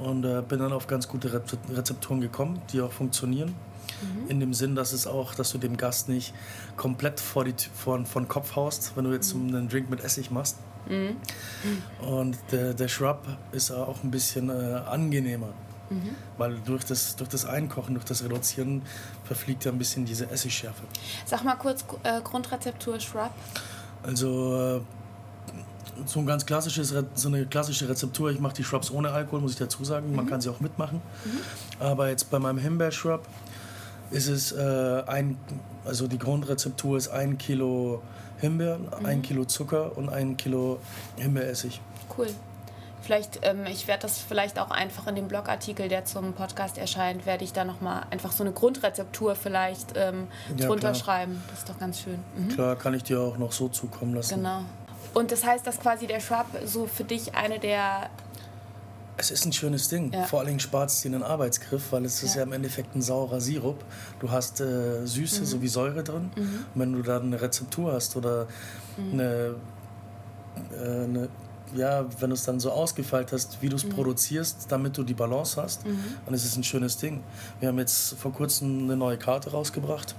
Und 0.05 0.25
äh, 0.25 0.43
bin 0.43 0.59
dann 0.59 0.73
auf 0.73 0.89
ganz 0.89 1.07
gute 1.07 1.33
Rezepturen 1.33 2.21
gekommen, 2.21 2.61
die 2.73 2.81
auch 2.81 2.91
funktionieren. 2.91 3.55
Mhm. 4.03 4.31
In 4.31 4.41
dem 4.41 4.53
Sinn, 4.53 4.75
dass 4.75 4.93
es 4.93 5.07
auch, 5.07 5.35
dass 5.35 5.53
du 5.53 5.59
dem 5.59 5.77
Gast 5.77 6.09
nicht 6.09 6.35
komplett 6.77 7.21
vor 7.21 7.45
die, 7.45 7.55
vor, 7.73 8.05
vor 8.05 8.23
den 8.23 8.29
Kopf 8.29 8.57
haust, 8.57 8.93
wenn 8.97 9.05
du 9.05 9.13
jetzt 9.13 9.35
mhm. 9.35 9.55
einen 9.55 9.69
Drink 9.69 9.89
mit 9.91 10.03
Essig 10.03 10.33
machst. 10.33 10.59
Mhm. 10.89 11.17
Und 12.07 12.39
der, 12.53 12.75
der 12.75 12.89
Shrub 12.89 13.27
ist 13.53 13.71
auch 13.71 14.03
ein 14.03 14.11
bisschen 14.11 14.51
äh, 14.51 14.53
angenehmer. 14.53 15.53
Mhm. 15.91 16.11
Weil 16.39 16.59
durch 16.65 16.85
das, 16.85 17.17
durch 17.17 17.29
das 17.29 17.45
Einkochen, 17.45 17.95
durch 17.95 18.07
das 18.07 18.25
Reduzieren 18.25 18.83
verfliegt 19.25 19.65
ja 19.65 19.73
ein 19.73 19.79
bisschen 19.79 20.05
diese 20.05 20.31
Essigschärfe. 20.31 20.83
Sag 21.27 21.45
mal 21.45 21.57
kurz 21.57 21.85
äh, 22.03 22.21
Grundrezeptur 22.23 22.99
Shrub. 23.01 23.31
Also 24.03 24.77
äh, 24.77 24.81
so, 26.07 26.21
ein 26.21 26.27
ganz 26.27 26.47
klassisches, 26.47 26.95
so 27.15 27.29
eine 27.29 27.47
klassische 27.47 27.89
Rezeptur. 27.89 28.31
Ich 28.31 28.41
mache 28.41 28.55
die 28.55 28.65
Shrubs 28.65 28.91
ohne 28.91 29.11
Alkohol, 29.11 29.41
muss 29.41 29.53
ich 29.53 29.59
dazu 29.59 29.85
sagen. 29.85 30.11
Mhm. 30.11 30.17
Man 30.17 30.27
kann 30.27 30.41
sie 30.41 30.51
auch 30.51 30.61
mitmachen. 30.61 31.01
Mhm. 31.25 31.39
Aber 31.81 32.09
jetzt 32.09 32.31
bei 32.31 32.39
meinem 32.39 32.59
Himbeer-Shrub 32.59 33.27
ist 34.11 34.29
es 34.29 34.53
äh, 34.53 35.03
ein, 35.07 35.37
also 35.85 36.07
die 36.07 36.19
Grundrezeptur 36.19 36.97
ist 36.97 37.09
ein 37.09 37.39
Kilo 37.39 38.03
Himbeeren, 38.41 38.83
mhm. 38.83 39.07
ein 39.07 39.23
Kilo 39.23 39.45
Zucker 39.45 39.97
und 39.97 40.09
ein 40.09 40.37
Kilo 40.37 40.79
Himbeeressig. 41.17 41.81
Cool. 42.17 42.29
Vielleicht, 43.03 43.41
ähm, 43.43 43.67
ich 43.67 43.87
werde 43.87 44.03
das 44.03 44.19
vielleicht 44.19 44.59
auch 44.59 44.71
einfach 44.71 45.07
in 45.07 45.15
dem 45.15 45.29
Blogartikel, 45.29 45.89
der 45.89 46.07
zum 46.07 46.33
Podcast 46.33 46.79
erscheint, 46.79 47.27
werde 47.27 47.45
ich 47.45 47.53
da 47.53 47.65
nochmal 47.65 48.05
einfach 48.11 48.33
so 48.33 48.43
eine 48.43 48.53
Grundrezeptur 48.53 49.35
vielleicht 49.35 49.93
ähm, 49.95 50.27
ja, 50.57 50.67
drunter 50.67 50.93
klar. 50.93 50.95
schreiben. 50.95 51.43
Das 51.51 51.59
ist 51.59 51.69
doch 51.69 51.79
ganz 51.79 52.01
schön. 52.01 52.19
Mhm. 52.35 52.49
Klar, 52.49 52.77
kann 52.77 52.95
ich 52.95 53.03
dir 53.03 53.21
auch 53.21 53.37
noch 53.37 53.53
so 53.53 53.69
zukommen 53.69 54.15
lassen. 54.15 54.37
Genau. 54.37 54.63
Und 55.13 55.33
das 55.33 55.45
heißt, 55.45 55.67
dass 55.67 55.79
quasi 55.81 56.07
der 56.07 56.21
Shrub 56.21 56.47
so 56.65 56.87
für 56.87 57.05
dich 57.05 57.35
eine 57.35 57.59
der 57.59 58.09
es 59.17 59.31
ist 59.31 59.45
ein 59.47 59.53
schönes 59.53 59.89
Ding. 59.89 60.13
Ja. 60.13 60.25
Vor 60.25 60.41
allen 60.41 60.49
Dingen 60.49 60.61
spart 60.61 60.91
es 60.91 61.01
dir 61.01 61.09
einen 61.09 61.23
Arbeitsgriff, 61.23 61.93
weil 61.93 62.05
es 62.05 62.21
ja. 62.21 62.29
ist 62.29 62.35
ja 62.35 62.43
im 62.43 62.53
Endeffekt 62.53 62.95
ein 62.95 63.03
saurer 63.03 63.41
Sirup. 63.41 63.85
Du 64.21 64.31
hast 64.31 64.61
äh, 64.61 65.07
Süße 65.07 65.41
mhm. 65.41 65.47
sowie 65.47 65.69
Säure 65.69 66.03
drin. 66.03 66.31
Mhm. 66.35 66.43
Und 66.75 66.81
wenn 66.81 66.93
du 66.93 67.03
da 67.03 67.21
eine 67.21 67.41
Rezeptur 67.41 67.93
hast 67.93 68.17
oder 68.17 68.47
mhm. 68.97 69.13
eine, 69.13 69.55
äh, 70.73 71.05
eine, 71.05 71.29
ja, 71.75 72.05
wenn 72.21 72.31
du 72.31 72.35
es 72.35 72.45
dann 72.45 72.59
so 72.61 72.71
ausgefeilt 72.71 73.33
hast, 73.33 73.63
wie 73.63 73.69
du 73.69 73.77
es 73.77 73.85
mhm. 73.85 73.91
produzierst, 73.91 74.67
damit 74.69 74.97
du 74.97 75.05
die 75.05 75.15
Balance 75.15 75.61
hast, 75.61 75.87
mhm. 75.87 75.99
dann 76.25 76.35
ist 76.35 76.45
es 76.45 76.57
ein 76.57 76.65
schönes 76.65 76.97
Ding. 76.99 77.23
Wir 77.61 77.69
haben 77.69 77.79
jetzt 77.79 78.15
vor 78.15 78.33
kurzem 78.33 78.85
eine 78.85 78.97
neue 78.97 79.19
Karte 79.19 79.51
rausgebracht. 79.51 80.15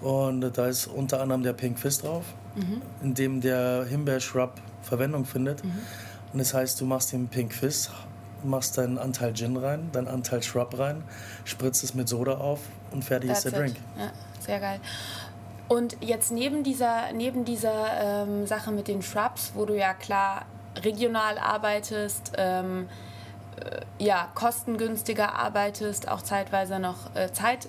Und 0.00 0.40
da 0.40 0.66
ist 0.66 0.86
unter 0.86 1.20
anderem 1.20 1.42
der 1.42 1.52
Pink 1.52 1.78
Fist 1.78 2.04
drauf, 2.04 2.24
mhm. 2.54 2.80
in 3.02 3.14
dem 3.14 3.40
der 3.40 3.84
Himbeer-Shrub 3.86 4.54
Verwendung 4.82 5.26
findet. 5.26 5.62
Und 6.32 6.38
das 6.38 6.54
heißt, 6.54 6.80
du 6.80 6.86
machst 6.86 7.12
den 7.12 7.28
Pink 7.28 7.52
Fist, 7.52 7.90
machst 8.44 8.78
deinen 8.78 8.98
Anteil 8.98 9.34
Gin 9.34 9.56
rein, 9.56 9.90
deinen 9.92 10.08
Anteil 10.08 10.42
Shrub 10.42 10.78
rein, 10.78 11.02
spritzt 11.44 11.84
es 11.84 11.94
mit 11.94 12.08
Soda 12.08 12.38
auf 12.38 12.60
und 12.92 13.04
fertig 13.04 13.30
That's 13.30 13.44
ist 13.44 13.52
der 13.52 13.64
it. 13.66 13.74
Drink. 13.74 13.84
Ja, 13.98 14.12
sehr 14.40 14.60
geil. 14.60 14.80
Und 15.68 15.96
jetzt 16.00 16.32
neben 16.32 16.64
dieser, 16.64 17.12
neben 17.12 17.44
dieser 17.44 18.24
ähm, 18.24 18.46
Sache 18.46 18.72
mit 18.72 18.88
den 18.88 19.02
Shrubs, 19.02 19.52
wo 19.54 19.66
du 19.66 19.78
ja 19.78 19.94
klar 19.94 20.46
regional 20.82 21.38
arbeitest, 21.38 22.32
ähm, 22.36 22.88
äh, 23.56 23.80
ja, 24.02 24.28
kostengünstiger 24.34 25.34
arbeitest, 25.34 26.08
auch 26.08 26.22
zeitweise 26.22 26.80
noch 26.80 27.14
äh, 27.14 27.32
Zeit, 27.32 27.68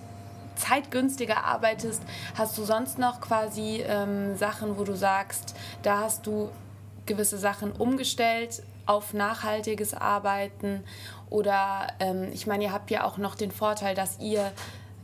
zeitgünstiger 0.55 1.43
arbeitest, 1.43 2.01
hast 2.35 2.57
du 2.57 2.63
sonst 2.63 2.97
noch 2.97 3.21
quasi 3.21 3.83
ähm, 3.85 4.35
Sachen, 4.35 4.77
wo 4.77 4.83
du 4.83 4.95
sagst, 4.95 5.55
da 5.83 5.99
hast 5.99 6.25
du 6.25 6.49
gewisse 7.05 7.37
Sachen 7.37 7.71
umgestellt, 7.71 8.63
auf 8.91 9.13
nachhaltiges 9.13 9.93
Arbeiten 9.93 10.83
oder 11.29 11.87
ähm, 11.99 12.29
ich 12.33 12.45
meine, 12.45 12.65
ihr 12.65 12.73
habt 12.73 12.91
ja 12.91 13.05
auch 13.05 13.17
noch 13.17 13.35
den 13.35 13.51
Vorteil, 13.51 13.95
dass 13.95 14.19
ihr 14.19 14.51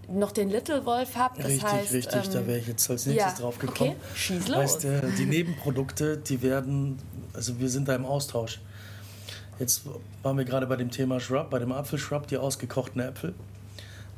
noch 0.10 0.32
den 0.32 0.50
Little 0.50 0.86
Wolf 0.86 1.16
habt. 1.16 1.40
Das 1.40 1.48
richtig, 1.48 1.64
heißt, 1.64 1.94
richtig, 1.94 2.26
ähm, 2.26 2.34
da 2.34 2.48
wäre 2.48 2.60
ich 2.60 2.68
jetzt 2.68 2.90
als 2.90 3.06
nächstes 3.06 3.34
ja, 3.34 3.40
drauf 3.40 3.60
gekommen. 3.60 3.92
Okay, 3.92 4.16
schieß 4.16 4.48
los. 4.50 4.58
Heißt, 4.58 4.86
äh, 4.86 5.02
die 5.18 5.26
Nebenprodukte, 5.26 6.18
die 6.18 6.42
werden, 6.42 7.00
also 7.34 7.60
wir 7.60 7.70
sind 7.70 7.88
da 7.88 7.96
im 7.96 8.06
Austausch. 8.06 8.60
Jetzt 9.60 9.84
waren 10.22 10.38
wir 10.38 10.46
gerade 10.46 10.68
bei 10.68 10.76
dem 10.76 10.92
Thema 10.92 11.20
Shrub, 11.20 11.50
bei 11.50 11.60
dem 11.60 11.72
Apfelschrub, 11.72 12.28
die 12.28 12.38
ausgekochten 12.38 13.02
Äpfel. 13.02 13.34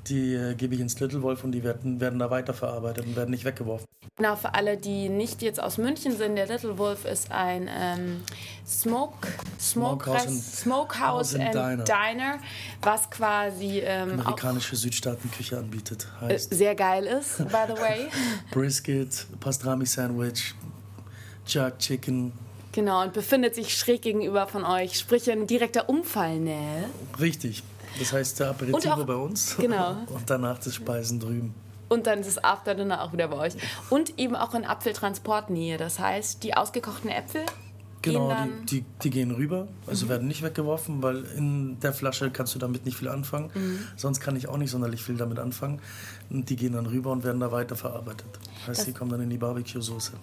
Die 0.07 0.33
äh, 0.33 0.55
gebe 0.55 0.75
ich 0.75 0.81
ins 0.81 0.99
Little 0.99 1.21
Wolf 1.21 1.43
und 1.43 1.51
die 1.51 1.63
werden, 1.63 1.99
werden 1.99 2.19
da 2.19 2.29
weiterverarbeitet 2.29 3.05
und 3.05 3.15
werden 3.15 3.31
nicht 3.31 3.45
weggeworfen. 3.45 3.85
Genau, 4.15 4.35
für 4.35 4.53
alle, 4.53 4.75
die 4.75 5.07
nicht 5.07 5.41
jetzt 5.41 5.61
aus 5.61 5.77
München 5.77 6.17
sind, 6.17 6.35
der 6.35 6.47
Little 6.47 6.77
Wolf 6.77 7.05
ist 7.05 7.31
ein 7.31 7.69
ähm, 7.71 8.21
Smoke, 8.67 9.27
Smokehouse, 9.59 10.27
and, 10.27 10.43
Smokehouse 10.43 11.35
and, 11.35 11.53
Diner. 11.53 11.83
Diner. 11.83 12.39
was 12.81 13.09
quasi 13.09 13.79
ähm, 13.79 14.19
amerikanische 14.19 14.75
Südstaatenküche 14.75 15.57
anbietet. 15.57 16.07
Heißt 16.19 16.53
sehr 16.53 16.75
geil 16.75 17.05
ist, 17.05 17.37
by 17.37 17.65
the 17.67 17.81
way. 17.81 18.07
Brisket, 18.51 19.25
Pastrami 19.39 19.85
Sandwich, 19.85 20.53
Jerk 21.47 21.79
Chicken. 21.79 22.33
Genau, 22.73 23.03
und 23.03 23.13
befindet 23.13 23.55
sich 23.55 23.75
schräg 23.75 24.01
gegenüber 24.01 24.47
von 24.47 24.63
euch, 24.63 24.99
sprich 24.99 25.27
in 25.27 25.47
direkter 25.47 25.89
Umfallnähe. 25.89 26.89
Richtig. 27.19 27.63
Das 27.97 28.13
heißt, 28.13 28.39
der 28.39 28.49
Aperitivo 28.51 29.05
bei 29.05 29.15
uns 29.15 29.57
genau. 29.57 29.97
und 30.07 30.29
danach 30.29 30.59
das 30.59 30.75
Speisen 30.75 31.19
drüben. 31.19 31.53
Und 31.89 32.05
dann 32.05 32.19
ist 32.19 32.27
das 32.27 32.43
Afterdinner 32.43 33.03
auch 33.03 33.13
wieder 33.13 33.27
bei 33.29 33.37
euch. 33.37 33.53
Und 33.89 34.19
eben 34.19 34.35
auch 34.35 34.53
in 34.53 34.63
Apfeltransportnähe. 34.63 35.77
Das 35.77 35.97
heißt, 35.97 36.43
die 36.43 36.53
ausgekochten 36.53 37.09
Äpfel 37.09 37.45
Genau, 38.01 38.33
die, 38.63 38.81
die, 38.81 38.85
die, 39.03 39.09
gehen 39.09 39.31
rüber, 39.31 39.67
also 39.85 40.05
mhm. 40.05 40.09
werden 40.09 40.27
nicht 40.27 40.41
weggeworfen, 40.41 41.03
weil 41.03 41.25
in 41.35 41.79
der 41.81 41.91
Flasche 41.91 42.31
kannst 42.31 42.55
du 42.55 42.59
damit 42.59 42.85
nicht 42.85 42.97
viel 42.97 43.09
anfangen. 43.09 43.51
Mhm. 43.53 43.79
Sonst 43.97 44.21
kann 44.21 44.35
ich 44.37 44.47
auch 44.47 44.57
nicht 44.57 44.71
sonderlich 44.71 45.03
viel 45.03 45.17
damit 45.17 45.37
anfangen. 45.37 45.81
Und 46.29 46.49
die 46.49 46.55
gehen 46.55 46.73
dann 46.73 46.85
rüber 46.85 47.11
und 47.11 47.23
werden 47.23 47.41
da 47.41 47.51
weiterverarbeitet. 47.51 48.27
Das 48.59 48.67
heißt, 48.69 48.79
das 48.79 48.85
die 48.85 48.93
kommen 48.93 49.11
dann 49.11 49.21
in 49.21 49.29
die 49.29 49.37
Barbecue-Soße. 49.37 50.13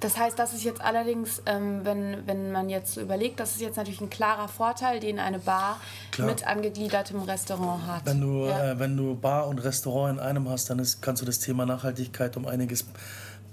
Das 0.00 0.16
heißt, 0.16 0.38
das 0.38 0.54
ist 0.54 0.64
jetzt 0.64 0.80
allerdings, 0.80 1.42
ähm, 1.44 1.80
wenn, 1.84 2.26
wenn 2.26 2.52
man 2.52 2.70
jetzt 2.70 2.94
so 2.94 3.02
überlegt, 3.02 3.38
das 3.38 3.52
ist 3.52 3.60
jetzt 3.60 3.76
natürlich 3.76 4.00
ein 4.00 4.08
klarer 4.08 4.48
Vorteil, 4.48 4.98
den 4.98 5.18
eine 5.18 5.38
Bar 5.38 5.78
Klar. 6.10 6.28
mit 6.28 6.46
angegliedertem 6.46 7.20
Restaurant 7.20 7.86
hat. 7.86 8.06
Wenn 8.06 8.20
du, 8.20 8.46
ja. 8.46 8.72
äh, 8.72 8.78
wenn 8.78 8.96
du 8.96 9.14
Bar 9.14 9.46
und 9.46 9.58
Restaurant 9.58 10.18
in 10.18 10.24
einem 10.24 10.48
hast, 10.48 10.70
dann 10.70 10.78
ist, 10.78 11.02
kannst 11.02 11.20
du 11.20 11.26
das 11.26 11.38
Thema 11.38 11.66
Nachhaltigkeit 11.66 12.36
um 12.38 12.46
einiges 12.46 12.86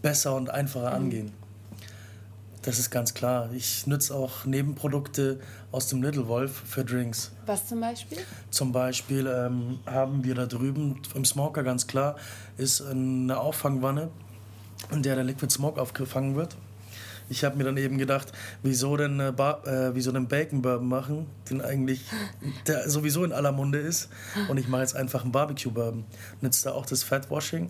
besser 0.01 0.35
und 0.35 0.49
einfacher 0.49 0.91
mhm. 0.91 0.95
angehen. 0.95 1.33
Das 2.61 2.79
ist 2.79 2.89
ganz 2.89 3.13
klar. 3.13 3.49
Ich 3.53 3.87
nutze 3.87 4.13
auch 4.13 4.45
Nebenprodukte 4.45 5.39
aus 5.71 5.87
dem 5.87 6.01
Little 6.01 6.27
Wolf 6.27 6.63
für 6.65 6.83
Drinks. 6.83 7.31
Was 7.45 7.67
zum 7.67 7.79
Beispiel? 7.79 8.17
Zum 8.51 8.71
Beispiel 8.71 9.27
ähm, 9.27 9.79
haben 9.85 10.23
wir 10.23 10.35
da 10.35 10.45
drüben 10.45 11.01
im 11.13 11.23
Smoker 11.23 11.63
ganz 11.63 11.87
klar 11.87 12.15
ist 12.57 12.81
eine 12.81 13.39
Auffangwanne 13.39 14.09
in 14.91 15.03
der 15.03 15.15
der 15.15 15.23
Liquid 15.23 15.51
Smoke 15.51 15.81
aufgefangen 15.81 16.35
wird. 16.35 16.55
Ich 17.29 17.43
habe 17.43 17.57
mir 17.57 17.65
dann 17.65 17.77
eben 17.77 17.97
gedacht, 17.97 18.31
wieso 18.63 18.95
denn, 18.95 19.19
äh, 19.19 19.29
äh, 19.29 19.93
wieso 19.93 20.11
denn 20.11 20.27
Bacon 20.27 20.61
Bourbon 20.61 20.87
machen, 20.87 21.25
den 21.49 21.61
eigentlich 21.61 22.05
der 22.67 22.89
sowieso 22.89 23.23
in 23.23 23.33
aller 23.33 23.51
Munde 23.51 23.79
ist. 23.79 24.09
Und 24.47 24.57
ich 24.57 24.67
mache 24.67 24.81
jetzt 24.81 24.95
einfach 24.95 25.23
einen 25.23 25.31
Barbecue 25.31 25.71
Bourbon. 25.71 26.05
Nützt 26.41 26.65
da 26.65 26.71
auch 26.71 26.85
das 26.85 27.03
Fatwashing 27.03 27.69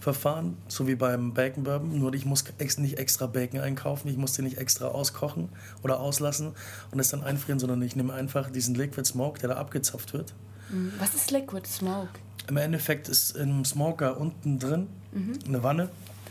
Verfahren, 0.00 0.58
so 0.68 0.86
wie 0.86 0.96
beim 0.96 1.32
Bacon 1.32 1.64
Bourbon. 1.64 1.98
Nur 1.98 2.12
ich 2.12 2.26
muss 2.26 2.44
ex 2.58 2.76
nicht 2.76 2.98
extra 2.98 3.26
Bacon 3.26 3.60
einkaufen, 3.60 4.08
ich 4.08 4.18
muss 4.18 4.34
den 4.34 4.44
nicht 4.44 4.58
extra 4.58 4.88
auskochen 4.88 5.48
oder 5.82 5.98
auslassen 5.98 6.52
und 6.90 7.00
es 7.00 7.08
dann 7.08 7.24
einfrieren, 7.24 7.58
sondern 7.58 7.80
ich 7.80 7.96
nehme 7.96 8.12
einfach 8.12 8.50
diesen 8.50 8.74
Liquid 8.74 9.06
Smoke, 9.06 9.40
der 9.40 9.48
da 9.48 9.56
abgezapft 9.56 10.12
wird. 10.12 10.34
Mhm. 10.68 10.92
Was 10.98 11.14
ist 11.14 11.30
Liquid 11.30 11.66
Smoke? 11.66 12.10
Im 12.48 12.58
Endeffekt 12.58 13.08
ist 13.08 13.34
im 13.34 13.64
Smoker 13.64 14.20
unten 14.20 14.58
drin 14.58 14.88
mhm. 15.12 15.38
eine 15.48 15.62
Wanne 15.62 15.88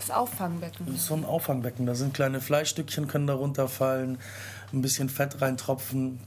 das 0.07 0.15
Auffangbecken. 0.15 0.85
Das 0.85 0.95
ist 0.95 1.05
so 1.07 1.15
ein 1.15 1.25
Auffangbecken. 1.25 1.85
Da 1.85 1.95
sind 1.95 2.13
kleine 2.13 2.41
Fleischstückchen, 2.41 3.07
können 3.07 3.27
da 3.27 3.33
runterfallen, 3.33 4.17
ein 4.71 4.81
bisschen 4.81 5.09
Fett 5.09 5.41
reintropfen. 5.41 6.19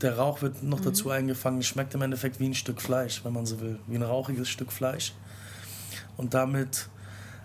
Der 0.00 0.16
Rauch 0.16 0.42
wird 0.42 0.62
noch 0.62 0.80
mhm. 0.80 0.84
dazu 0.84 1.10
eingefangen. 1.10 1.62
Schmeckt 1.62 1.94
im 1.94 2.02
Endeffekt 2.02 2.40
wie 2.40 2.48
ein 2.48 2.54
Stück 2.54 2.80
Fleisch, 2.80 3.24
wenn 3.24 3.32
man 3.32 3.46
so 3.46 3.60
will. 3.60 3.78
Wie 3.86 3.96
ein 3.96 4.02
rauchiges 4.02 4.48
Stück 4.48 4.72
Fleisch. 4.72 5.12
Und 6.16 6.34
damit 6.34 6.88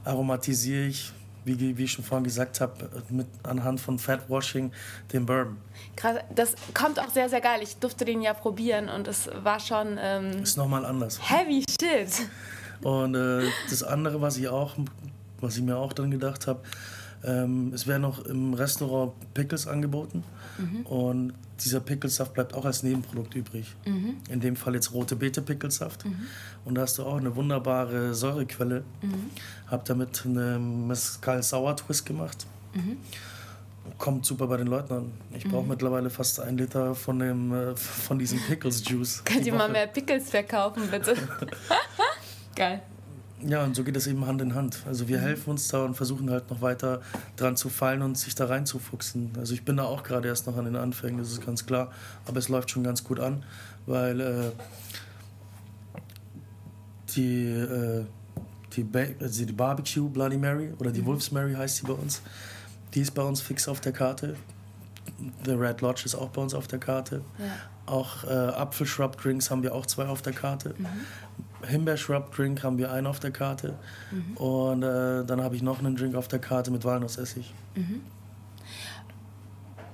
aromatisiere 0.03 0.85
ich 0.85 1.13
wie, 1.45 1.77
wie 1.77 1.83
ich 1.83 1.91
schon 1.91 2.05
vorhin 2.05 2.23
gesagt 2.23 2.61
habe, 2.61 2.89
mit 3.09 3.27
anhand 3.43 3.81
von 3.81 3.99
Fatwashing 3.99 4.71
den 5.11 5.25
Bourbon. 5.25 5.57
Krass, 5.95 6.17
das 6.33 6.55
kommt 6.73 6.99
auch 6.99 7.09
sehr, 7.09 7.29
sehr 7.29 7.41
geil. 7.41 7.59
Ich 7.61 7.77
durfte 7.77 8.05
den 8.05 8.21
ja 8.21 8.33
probieren 8.33 8.89
und 8.89 9.07
es 9.07 9.29
war 9.43 9.59
schon. 9.59 9.97
Ähm, 9.99 10.43
ist 10.43 10.57
nochmal 10.57 10.85
anders. 10.85 11.19
Heavy 11.29 11.65
shit. 11.69 12.27
Und 12.81 13.15
äh, 13.15 13.43
das 13.69 13.83
andere, 13.83 14.21
was 14.21 14.37
ich 14.37 14.47
auch, 14.47 14.75
was 15.43 15.57
ich 15.57 15.63
mir 15.63 15.77
auch 15.77 15.93
dann 15.93 16.09
gedacht 16.09 16.47
habe, 16.47 16.61
ähm, 17.23 17.71
es 17.73 17.87
werden 17.87 18.01
noch 18.01 18.25
im 18.25 18.53
Restaurant 18.53 19.13
Pickles 19.33 19.67
angeboten 19.67 20.23
mhm. 20.57 20.85
und 20.85 21.33
dieser 21.63 21.79
Picklesaft 21.79 22.33
bleibt 22.33 22.53
auch 22.53 22.65
als 22.65 22.83
Nebenprodukt 22.83 23.35
übrig. 23.35 23.73
Mhm. 23.85 24.17
In 24.29 24.39
dem 24.39 24.55
Fall 24.55 24.75
jetzt 24.75 24.93
rote 24.93 25.15
Beete 25.15 25.41
Picklesaft. 25.41 26.05
Mhm. 26.05 26.27
Und 26.65 26.75
da 26.75 26.81
hast 26.81 26.97
du 26.97 27.03
auch 27.03 27.17
eine 27.17 27.35
wunderbare 27.35 28.13
Säurequelle. 28.13 28.83
Mhm. 29.01 29.29
Hab 29.67 29.85
damit 29.85 30.23
eine 30.25 30.59
Mescal 30.59 31.41
Sour 31.41 31.75
Twist 31.77 32.05
gemacht. 32.05 32.45
Mhm. 32.73 32.97
Kommt 33.97 34.25
super 34.25 34.47
bei 34.47 34.57
den 34.57 34.67
Leuten 34.67 34.93
an. 34.93 35.11
Ich 35.35 35.47
brauche 35.47 35.63
mhm. 35.63 35.69
mittlerweile 35.69 36.09
fast 36.09 36.39
ein 36.39 36.57
Liter 36.57 36.95
von, 36.95 37.19
dem, 37.19 37.53
äh, 37.53 37.75
von 37.75 38.17
diesem 38.19 38.39
Pickles 38.39 38.83
Juice. 38.87 39.23
Könnt 39.25 39.45
ihr 39.45 39.53
mal 39.53 39.69
mehr 39.69 39.87
Pickles 39.87 40.29
verkaufen, 40.29 40.83
bitte? 40.89 41.15
Geil. 42.55 42.81
Ja, 43.45 43.63
und 43.63 43.75
so 43.75 43.83
geht 43.83 43.95
es 43.97 44.07
eben 44.07 44.25
Hand 44.25 44.41
in 44.41 44.55
Hand. 44.55 44.83
Also 44.85 45.07
wir 45.07 45.17
mhm. 45.17 45.23
helfen 45.23 45.49
uns 45.51 45.67
da 45.67 45.83
und 45.83 45.95
versuchen 45.95 46.29
halt 46.29 46.49
noch 46.49 46.61
weiter 46.61 47.01
dran 47.35 47.57
zu 47.57 47.69
fallen 47.69 48.01
und 48.01 48.17
sich 48.17 48.35
da 48.35 48.45
reinzufuchsen. 48.45 49.31
Also 49.37 49.53
ich 49.53 49.65
bin 49.65 49.77
da 49.77 49.83
auch 49.83 50.03
gerade 50.03 50.27
erst 50.27 50.47
noch 50.47 50.57
an 50.57 50.65
den 50.65 50.75
Anfängen, 50.75 51.17
das 51.17 51.31
ist 51.31 51.45
ganz 51.45 51.65
klar. 51.65 51.91
Aber 52.25 52.37
es 52.37 52.49
läuft 52.49 52.71
schon 52.71 52.83
ganz 52.83 53.03
gut 53.03 53.19
an, 53.19 53.43
weil 53.85 54.21
äh, 54.21 54.51
die, 57.15 57.47
äh, 57.47 58.05
die, 58.75 58.87
also 59.19 59.45
die 59.45 59.53
Barbecue 59.53 60.07
Bloody 60.07 60.37
Mary 60.37 60.73
oder 60.79 60.91
die 60.91 61.01
mhm. 61.01 61.07
Wolf's 61.07 61.31
Mary 61.31 61.53
heißt 61.53 61.77
sie 61.77 61.87
bei 61.87 61.93
uns, 61.93 62.21
die 62.93 63.01
ist 63.01 63.11
bei 63.11 63.23
uns 63.23 63.41
fix 63.41 63.67
auf 63.67 63.81
der 63.81 63.91
Karte. 63.91 64.35
The 65.45 65.51
Red 65.51 65.81
Lodge 65.81 66.03
ist 66.05 66.15
auch 66.15 66.29
bei 66.29 66.41
uns 66.41 66.53
auf 66.53 66.67
der 66.67 66.79
Karte. 66.79 67.21
Ja. 67.37 67.45
Auch 67.85 68.23
äh, 68.23 68.29
Apfelshrub-Drinks 68.29 69.51
haben 69.51 69.63
wir 69.63 69.75
auch 69.75 69.85
zwei 69.85 70.05
auf 70.05 70.21
der 70.21 70.33
Karte. 70.33 70.75
Mhm. 70.77 70.87
Himbeer-Shrub-Drink 71.65 72.63
haben 72.63 72.77
wir 72.77 72.91
einen 72.91 73.07
auf 73.07 73.19
der 73.19 73.31
Karte. 73.31 73.75
Mhm. 74.11 74.37
Und 74.37 74.83
äh, 74.83 75.25
dann 75.25 75.41
habe 75.41 75.55
ich 75.55 75.61
noch 75.61 75.79
einen 75.79 75.95
Drink 75.95 76.15
auf 76.15 76.27
der 76.27 76.39
Karte 76.39 76.71
mit 76.71 76.85
Walnussessig. 76.85 77.53
Mhm. 77.75 78.01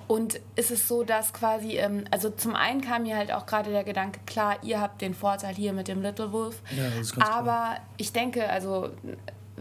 Und 0.07 0.39
ist 0.55 0.71
es 0.71 0.87
so, 0.87 1.03
dass 1.03 1.33
quasi, 1.33 1.77
ähm, 1.77 2.03
also 2.09 2.31
zum 2.31 2.55
einen 2.55 2.81
kam 2.81 3.03
mir 3.03 3.15
halt 3.15 3.31
auch 3.31 3.45
gerade 3.45 3.69
der 3.69 3.83
Gedanke, 3.83 4.19
klar, 4.25 4.57
ihr 4.63 4.81
habt 4.81 5.01
den 5.01 5.13
Vorteil 5.13 5.53
hier 5.53 5.71
mit 5.71 5.87
dem 5.87 6.01
Little 6.01 6.31
Wolf. 6.31 6.63
Ja, 6.75 6.85
das 6.85 7.01
ist 7.01 7.15
ganz 7.15 7.29
Aber 7.29 7.43
klar. 7.43 7.79
ich 7.97 8.11
denke, 8.11 8.49
also 8.49 8.89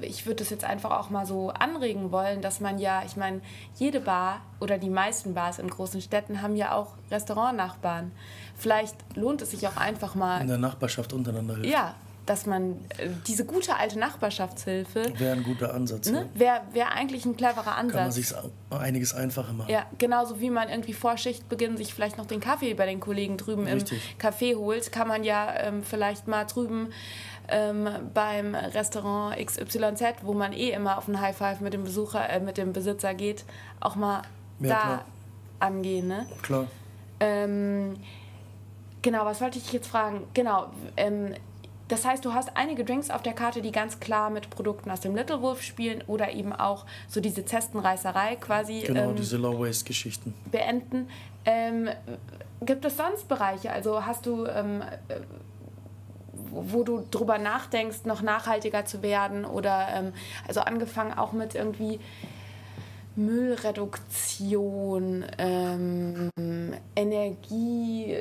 ich 0.03 0.27
würde 0.27 0.37
das 0.37 0.51
jetzt 0.51 0.65
einfach 0.65 0.91
auch 0.91 1.11
mal 1.11 1.27
so 1.27 1.51
anregen 1.51 2.13
wollen, 2.13 2.43
dass 2.43 2.61
man 2.61 2.79
ja, 2.79 3.03
ich 3.05 3.17
meine, 3.17 3.41
jede 3.77 4.01
Bar 4.01 4.41
oder 4.61 4.79
die 4.79 4.91
meisten 4.91 5.35
Bars 5.35 5.59
in 5.59 5.69
großen 5.69 6.01
Städten 6.01 6.43
haben 6.43 6.57
ja 6.57 6.75
auch 6.75 6.95
Restaurantnachbarn. 7.11 8.13
Vielleicht 8.57 8.97
lohnt 9.17 9.43
es 9.43 9.51
sich 9.51 9.67
auch 9.67 9.77
einfach 9.77 10.15
mal. 10.15 10.41
In 10.41 10.49
der 10.49 10.59
Nachbarschaft 10.59 11.13
untereinander 11.13 11.55
hilft. 11.55 11.71
Ja, 11.71 11.95
dass 12.29 12.47
man 12.47 12.73
äh, 12.99 13.09
diese 13.27 13.45
gute 13.45 13.77
alte 13.77 13.99
Nachbarschaftshilfe. 13.99 15.13
Wäre 15.19 15.33
ein 15.33 15.43
guter 15.43 15.73
Ansatz. 15.73 16.11
Ne? 16.11 16.29
Wäre 16.35 16.61
wär 16.73 16.93
eigentlich 16.93 17.25
ein 17.25 17.37
cleverer 17.37 17.77
Ansatz. 17.77 17.95
Kann 17.95 18.03
man 18.03 18.13
sich 18.13 18.35
einiges 18.71 19.15
einfacher 19.15 19.53
machen. 19.53 19.71
Ja, 19.71 19.87
genauso 19.97 20.41
wie 20.41 20.51
man 20.51 20.69
irgendwie 20.69 20.93
vor 20.93 21.17
Schichtbeginn 21.17 21.77
sich 21.77 21.95
vielleicht 21.95 22.19
noch 22.19 22.27
den 22.27 22.41
Kaffee 22.41 22.75
bei 22.75 22.87
den 22.87 23.01
Kollegen 23.01 23.37
drüben 23.39 23.67
Richtig. 23.67 24.03
im 24.13 24.29
Café 24.29 24.57
holt, 24.57 24.93
kann 24.93 25.09
man 25.09 25.25
ja 25.25 25.55
ähm, 25.59 25.83
vielleicht 25.83 26.29
mal 26.29 26.45
drüben 26.45 26.91
ähm, 27.49 27.89
beim 28.15 28.55
Restaurant 28.55 29.37
XYZ, 29.37 30.23
wo 30.23 30.35
man 30.35 30.53
eh 30.53 30.71
immer 30.71 30.99
auf 30.99 31.09
einen 31.09 31.21
High 31.21 31.37
Five 31.37 31.61
mit 31.61 31.73
dem 31.73 31.85
Besucher, 31.85 32.29
äh, 32.29 32.41
mit 32.41 32.59
dem 32.59 32.73
Besitzer 32.73 33.15
geht, 33.15 33.45
auch 33.81 33.97
mal 33.97 34.23
ja, 34.61 34.69
da 34.69 34.81
klar. 34.81 35.05
angehen. 35.61 36.09
Ne? 36.09 36.27
Klar. 36.43 36.67
Ähm, 37.21 37.97
Genau, 39.03 39.25
was 39.25 39.41
wollte 39.41 39.59
ich 39.59 39.73
jetzt 39.73 39.89
fragen? 39.89 40.25
Genau, 40.35 40.67
ähm, 40.97 41.35
das 41.89 42.05
heißt, 42.05 42.25
du 42.25 42.35
hast 42.35 42.57
einige 42.57 42.85
Drinks 42.85 43.11
auf 43.11 43.23
der 43.23 43.33
Karte, 43.33 43.63
die 43.63 43.73
ganz 43.73 44.01
klar 44.01 44.29
mit 44.29 44.51
Produkten 44.51 44.91
aus 44.91 45.01
dem 45.01 45.15
Little 45.17 45.41
Wolf 45.41 45.63
spielen 45.63 46.05
oder 46.07 46.33
eben 46.33 46.53
auch 46.53 46.85
so 47.09 47.21
diese 47.21 47.45
Zestenreißerei 47.45 48.37
quasi. 48.37 48.81
Genau, 48.87 49.11
ähm, 49.11 49.17
diese 49.17 49.39
Low-Waste-Geschichten. 49.39 50.35
Beenden. 50.51 51.09
Ähm, 51.47 51.89
gibt 52.61 52.85
es 52.85 52.97
sonst 52.97 53.29
Bereiche? 53.29 53.73
Also 53.73 54.05
hast 54.05 54.27
du, 54.27 54.45
ähm, 54.45 54.83
wo 56.51 56.83
du 56.83 57.05
drüber 57.11 57.39
nachdenkst, 57.39 58.05
noch 58.05 58.23
nachhaltiger 58.23 58.85
zu 58.85 59.03
werden 59.03 59.45
oder 59.45 59.89
ähm, 59.95 60.13
also 60.47 60.61
angefangen 60.61 61.13
auch 61.13 61.33
mit 61.33 61.55
irgendwie 61.55 62.01
Müllreduktion, 63.17 65.25
ähm, 65.39 66.31
Energie, 66.95 68.17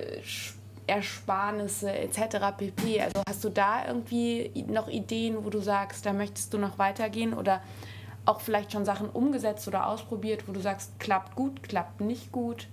Ersparnisse 0.88 1.92
etc. 1.92 2.38
pp. 2.58 3.02
Also 3.02 3.22
hast 3.28 3.44
du 3.44 3.50
da 3.50 3.88
irgendwie 3.88 4.66
noch 4.68 4.88
Ideen, 4.88 5.44
wo 5.44 5.50
du 5.50 5.60
sagst, 5.60 6.06
da 6.06 6.14
möchtest 6.14 6.54
du 6.54 6.58
noch 6.58 6.80
weitergehen 6.80 7.34
oder 7.34 7.62
auch 8.26 8.42
vielleicht 8.42 8.72
schon 8.72 8.86
Sachen 8.86 9.10
umgesetzt 9.10 9.68
oder 9.68 9.88
ausprobiert, 9.88 10.48
wo 10.48 10.52
du 10.52 10.60
sagst, 10.60 11.00
klappt 11.00 11.36
gut, 11.36 11.64
klappt 11.64 12.02
nicht 12.02 12.32
gut? 12.32 12.68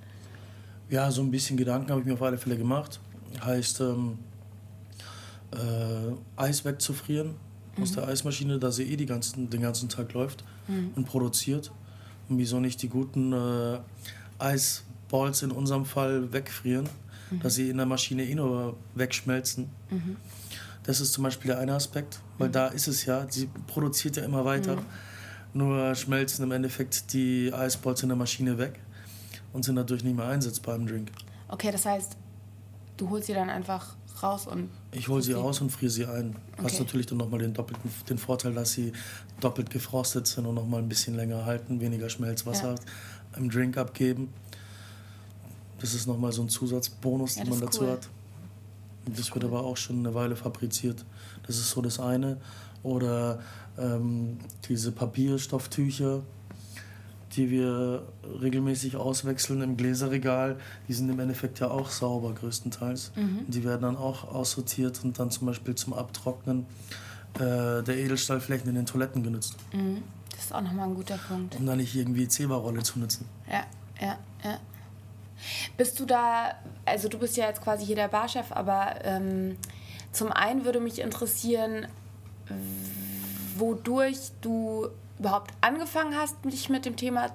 Ja, 0.88 1.10
so 1.10 1.22
ein 1.22 1.30
bisschen 1.30 1.56
Gedanken 1.56 1.90
habe 1.90 2.00
ich 2.00 2.06
mir 2.06 2.14
auf 2.14 2.22
alle 2.22 2.38
Fälle 2.38 2.56
gemacht. 2.56 3.00
Heißt, 3.44 3.80
ähm, 3.80 4.18
äh, 5.54 6.40
Eis 6.40 6.64
wegzufrieren 6.64 7.34
mhm. 7.76 7.82
aus 7.82 7.92
der 7.92 8.06
Eismaschine, 8.06 8.58
da 8.58 8.70
sie 8.70 8.84
eh 8.84 8.96
die 8.96 9.06
ganzen, 9.06 9.50
den 9.50 9.62
ganzen 9.62 9.88
Tag 9.88 10.12
läuft 10.12 10.44
mhm. 10.68 10.92
und 10.96 11.04
produziert. 11.06 11.72
Und 12.28 12.38
wieso 12.38 12.60
nicht 12.60 12.80
die 12.82 12.88
guten 12.88 13.32
äh, 13.32 13.78
Eisballs 14.38 15.42
in 15.42 15.50
unserem 15.50 15.84
Fall 15.84 16.32
wegfrieren? 16.32 16.88
mhm. 17.34 17.40
dass 17.40 17.54
sie 17.54 17.70
in 17.70 17.76
der 17.76 17.86
Maschine 17.86 18.24
eh 18.24 18.34
nur 18.34 18.76
wegschmelzen. 18.94 19.70
Mhm. 19.90 20.16
Das 20.82 21.00
ist 21.00 21.12
zum 21.12 21.24
Beispiel 21.24 21.48
der 21.50 21.58
eine 21.58 21.74
Aspekt, 21.74 22.20
weil 22.38 22.48
mhm. 22.48 22.52
da 22.52 22.66
ist 22.68 22.88
es 22.88 23.04
ja, 23.04 23.26
sie 23.28 23.48
produziert 23.66 24.16
ja 24.16 24.24
immer 24.24 24.44
weiter. 24.44 24.76
Mhm. 24.76 24.84
Nur 25.54 25.94
schmelzen 25.94 26.44
im 26.44 26.50
Endeffekt 26.50 27.12
die 27.12 27.52
Eisballs 27.52 28.02
in 28.02 28.08
der 28.08 28.16
Maschine 28.16 28.58
weg 28.58 28.80
und 29.52 29.64
sind 29.64 29.76
dadurch 29.76 30.02
nicht 30.02 30.16
mehr 30.16 30.26
einsetzbar 30.26 30.74
im 30.74 30.86
Drink. 30.86 31.12
Okay, 31.48 31.70
das 31.70 31.86
heißt, 31.86 32.16
du 32.96 33.08
holst 33.08 33.28
sie 33.28 33.34
dann 33.34 33.48
einfach 33.48 33.94
raus 34.24 34.46
und. 34.46 34.70
Ich 34.92 35.08
hole 35.08 35.22
sie 35.22 35.32
raus 35.32 35.60
und 35.60 35.70
friere 35.70 35.90
sie 35.90 36.06
ein. 36.06 36.36
Okay. 36.54 36.64
Hast 36.64 36.80
natürlich 36.80 37.06
dann 37.06 37.18
nochmal 37.18 37.40
den, 37.40 37.54
doppelten, 37.54 37.90
den 38.08 38.18
Vorteil, 38.18 38.54
dass 38.54 38.72
sie 38.72 38.92
doppelt 39.40 39.70
gefrostet 39.70 40.26
sind 40.26 40.46
und 40.46 40.54
nochmal 40.54 40.80
ein 40.80 40.88
bisschen 40.88 41.14
länger 41.14 41.44
halten, 41.44 41.80
weniger 41.80 42.08
Schmelzwasser 42.08 42.74
ja. 42.74 43.38
im 43.38 43.50
Drink 43.50 43.76
abgeben. 43.76 44.32
Das 45.80 45.94
ist 45.94 46.06
nochmal 46.06 46.32
so 46.32 46.42
ein 46.42 46.48
Zusatzbonus, 46.48 47.36
ja, 47.36 47.44
den 47.44 47.50
man 47.50 47.60
dazu 47.60 47.82
cool. 47.82 47.90
hat. 47.90 48.08
Das, 49.04 49.16
das 49.16 49.34
wird 49.34 49.44
cool. 49.44 49.50
aber 49.50 49.64
auch 49.64 49.76
schon 49.76 49.98
eine 49.98 50.14
Weile 50.14 50.36
fabriziert. 50.36 51.04
Das 51.46 51.56
ist 51.56 51.70
so 51.70 51.82
das 51.82 52.00
eine. 52.00 52.38
Oder 52.82 53.40
ähm, 53.78 54.38
diese 54.68 54.92
Papierstofftücher, 54.92 56.22
die 57.36 57.50
wir 57.50 58.02
regelmäßig 58.40 58.96
auswechseln 58.96 59.62
im 59.62 59.76
Gläserregal, 59.76 60.56
die 60.88 60.92
sind 60.92 61.08
im 61.08 61.18
Endeffekt 61.18 61.60
ja 61.60 61.70
auch 61.70 61.90
sauber 61.90 62.32
größtenteils. 62.32 63.12
Mhm. 63.16 63.44
Die 63.48 63.64
werden 63.64 63.82
dann 63.82 63.96
auch 63.96 64.32
aussortiert 64.32 65.00
und 65.04 65.18
dann 65.18 65.30
zum 65.30 65.46
Beispiel 65.46 65.74
zum 65.74 65.92
Abtrocknen 65.92 66.66
äh, 67.34 67.82
der 67.82 67.96
Edelstahlflächen 67.96 68.68
in 68.68 68.76
den 68.76 68.86
Toiletten 68.86 69.22
genutzt. 69.22 69.56
Mhm. 69.72 70.02
Das 70.30 70.46
ist 70.46 70.54
auch 70.54 70.60
nochmal 70.62 70.88
ein 70.88 70.94
guter 70.94 71.18
Punkt. 71.18 71.56
Um 71.56 71.66
dann 71.66 71.78
nicht 71.78 71.94
irgendwie 71.94 72.28
Zewa-Rolle 72.28 72.82
zu 72.82 72.98
nutzen. 72.98 73.26
Ja, 73.50 73.64
ja, 74.00 74.18
ja. 74.42 74.58
Bist 75.76 75.98
du 76.00 76.06
da, 76.06 76.54
also 76.84 77.08
du 77.08 77.18
bist 77.18 77.36
ja 77.36 77.46
jetzt 77.46 77.62
quasi 77.62 77.84
hier 77.84 77.96
der 77.96 78.08
Barchef, 78.08 78.50
aber 78.50 79.04
ähm, 79.04 79.56
zum 80.12 80.32
einen 80.32 80.64
würde 80.64 80.80
mich 80.80 81.00
interessieren, 81.00 81.86
wodurch 83.56 84.18
du 84.40 84.88
überhaupt 85.18 85.52
angefangen 85.60 86.14
hast, 86.16 86.36
dich 86.44 86.68
mit 86.68 86.84
dem 86.84 86.96
Thema 86.96 87.30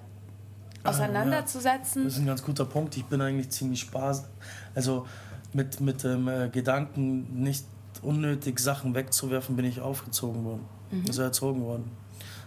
auseinanderzusetzen. 0.83 2.03
Ja, 2.03 2.07
das 2.07 2.13
ist 2.13 2.19
ein 2.19 2.27
ganz 2.27 2.43
guter 2.43 2.65
Punkt. 2.65 2.95
Ich 2.97 3.05
bin 3.05 3.21
eigentlich 3.21 3.49
ziemlich 3.49 3.81
spaß, 3.81 4.25
also 4.75 5.05
mit, 5.53 5.79
mit 5.81 6.03
dem 6.03 6.27
äh, 6.27 6.49
Gedanken, 6.49 7.43
nicht 7.43 7.65
unnötig 8.01 8.59
Sachen 8.59 8.95
wegzuwerfen, 8.95 9.55
bin 9.55 9.65
ich 9.65 9.81
aufgezogen 9.81 10.45
worden, 10.45 10.65
mhm. 10.91 11.05
also 11.07 11.23
erzogen 11.23 11.61
worden. 11.61 11.91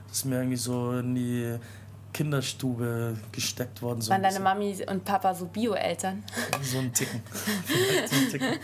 Das 0.08 0.18
ist 0.18 0.24
mir 0.24 0.40
eigentlich 0.40 0.60
so 0.60 0.92
in 0.98 1.14
die 1.14 1.58
Kinderstube 2.12 3.16
gesteckt 3.32 3.80
worden. 3.80 4.00
So 4.02 4.10
Waren 4.10 4.22
deine 4.22 4.40
Mami 4.40 4.76
und 4.88 5.04
Papa 5.04 5.34
so 5.34 5.46
Bio-Eltern? 5.46 6.22
So 6.62 6.78
ein 6.78 6.92
Ticken. 6.92 7.22
so 8.06 8.16
ein 8.16 8.30
Ticken. 8.30 8.58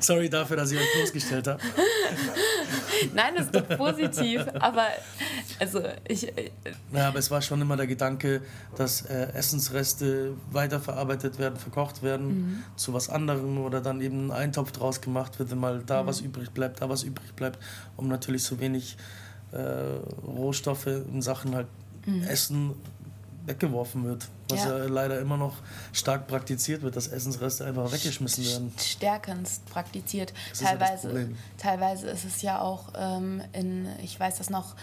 Sorry 0.00 0.30
dafür, 0.30 0.56
dass 0.56 0.70
ich 0.70 0.78
euch 0.78 0.92
bloßgestellt 0.94 1.46
habe. 1.46 1.60
Nein, 3.14 3.34
das 3.36 3.46
ist 3.46 3.54
doch 3.54 3.76
positiv. 3.76 4.46
Aber 4.60 4.86
also 5.58 5.82
ich. 6.06 6.28
Äh, 6.36 6.50
ja, 6.92 7.08
aber 7.08 7.18
es 7.18 7.30
war 7.30 7.42
schon 7.42 7.60
immer 7.60 7.76
der 7.76 7.86
Gedanke, 7.86 8.42
dass 8.76 9.02
äh, 9.02 9.32
Essensreste 9.32 10.34
weiterverarbeitet 10.50 11.38
werden, 11.38 11.56
verkocht 11.56 12.02
werden 12.02 12.26
mhm. 12.28 12.64
zu 12.76 12.92
was 12.94 13.08
anderem 13.08 13.58
oder 13.58 13.80
dann 13.80 14.00
eben 14.00 14.26
ein 14.26 14.32
Eintopf 14.32 14.72
draus 14.72 15.00
gemacht 15.00 15.38
wird, 15.38 15.50
wenn 15.50 15.58
mal 15.58 15.82
da 15.84 16.02
mhm. 16.02 16.06
was 16.06 16.20
übrig 16.20 16.50
bleibt, 16.50 16.80
da 16.82 16.88
was 16.88 17.02
übrig 17.02 17.34
bleibt, 17.34 17.58
um 17.96 18.08
natürlich 18.08 18.42
so 18.42 18.60
wenig 18.60 18.96
äh, 19.52 19.58
Rohstoffe 20.26 20.86
in 20.86 21.22
Sachen 21.22 21.54
halt 21.54 21.66
mhm. 22.06 22.22
Essen 22.24 22.74
weggeworfen 23.48 24.04
wird. 24.04 24.28
Was 24.50 24.64
ja. 24.64 24.78
ja. 24.78 24.84
leider 24.84 25.20
immer 25.20 25.36
noch 25.36 25.56
stark 25.92 26.26
praktiziert 26.26 26.82
wird, 26.82 26.96
dass 26.96 27.08
Essensreste 27.08 27.64
einfach 27.64 27.90
weggeschmissen 27.90 28.44
werden. 28.44 28.72
Stärkendst 28.78 29.66
praktiziert. 29.66 30.32
Das 30.50 30.60
teilweise, 30.60 31.08
ist 31.08 31.30
ja 31.30 31.36
teilweise 31.56 32.06
ist 32.08 32.24
es 32.24 32.42
ja 32.42 32.60
auch 32.60 32.92
ähm, 32.96 33.42
in, 33.52 33.88
ich 34.02 34.18
weiß 34.18 34.38
das 34.38 34.50
noch, 34.50 34.76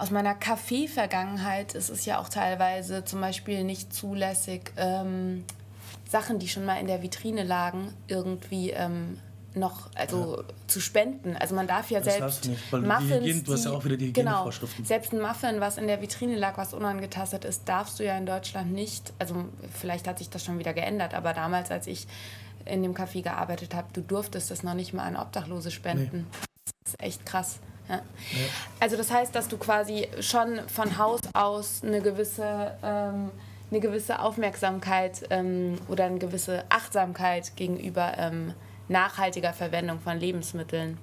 aus 0.00 0.10
meiner 0.10 0.34
Kaffee-Vergangenheit 0.34 1.74
ist 1.74 1.90
es 1.90 2.06
ja 2.06 2.18
auch 2.18 2.30
teilweise 2.30 3.04
zum 3.04 3.20
Beispiel 3.20 3.64
nicht 3.64 3.92
zulässig, 3.92 4.72
ähm, 4.78 5.44
Sachen, 6.08 6.38
die 6.38 6.48
schon 6.48 6.64
mal 6.64 6.76
in 6.76 6.86
der 6.86 7.02
Vitrine 7.02 7.42
lagen, 7.42 7.92
irgendwie 8.08 8.70
ähm, 8.70 9.18
noch 9.54 9.90
also 9.94 10.38
ja. 10.38 10.44
zu 10.68 10.80
spenden. 10.80 11.36
Also 11.36 11.54
man 11.54 11.66
darf 11.66 11.90
ja 11.90 12.00
das 12.00 12.14
selbst 12.14 12.48
nicht, 12.48 12.72
Muffins, 12.72 13.10
Hygiene, 13.10 13.42
du 13.42 13.52
hast 13.52 13.66
ja 13.66 13.72
auch 13.72 13.84
wieder 13.84 13.98
die 13.98 14.14
genau, 14.14 14.50
selbst 14.82 15.12
ein 15.12 15.20
Muffin, 15.20 15.60
was 15.60 15.76
in 15.76 15.86
der 15.86 16.00
Vitrine 16.00 16.36
lag, 16.36 16.56
was 16.56 16.72
unangetastet 16.72 17.44
ist, 17.44 17.68
darfst 17.68 17.98
du 17.98 18.04
ja 18.04 18.16
in 18.16 18.24
Deutschland 18.24 18.72
nicht. 18.72 19.12
Also 19.18 19.44
vielleicht 19.78 20.08
hat 20.08 20.18
sich 20.18 20.30
das 20.30 20.42
schon 20.42 20.58
wieder 20.58 20.72
geändert, 20.72 21.12
aber 21.12 21.34
damals, 21.34 21.70
als 21.70 21.86
ich 21.86 22.06
in 22.64 22.82
dem 22.82 22.94
Café 22.94 23.22
gearbeitet 23.22 23.74
habe, 23.74 23.88
du 23.92 24.00
durftest 24.00 24.50
das 24.50 24.62
noch 24.62 24.74
nicht 24.74 24.94
mal 24.94 25.04
an 25.04 25.16
Obdachlose 25.16 25.70
spenden. 25.70 26.26
Nee. 26.30 26.72
Das 26.84 26.94
ist 26.94 27.02
echt 27.02 27.26
krass. 27.26 27.60
Ja. 27.90 27.96
Ja. 27.96 28.02
Also 28.78 28.96
das 28.96 29.10
heißt, 29.10 29.34
dass 29.34 29.48
du 29.48 29.58
quasi 29.58 30.08
schon 30.20 30.60
von 30.68 30.96
Haus 30.96 31.20
aus 31.34 31.82
eine 31.84 32.00
gewisse 32.00 32.72
ähm, 32.82 33.30
eine 33.70 33.80
gewisse 33.80 34.20
Aufmerksamkeit 34.20 35.26
ähm, 35.30 35.76
oder 35.88 36.04
eine 36.04 36.18
gewisse 36.18 36.64
Achtsamkeit 36.68 37.56
gegenüber 37.56 38.14
ähm, 38.18 38.52
nachhaltiger 38.88 39.52
Verwendung 39.52 40.00
von 40.00 40.18
Lebensmitteln 40.18 40.98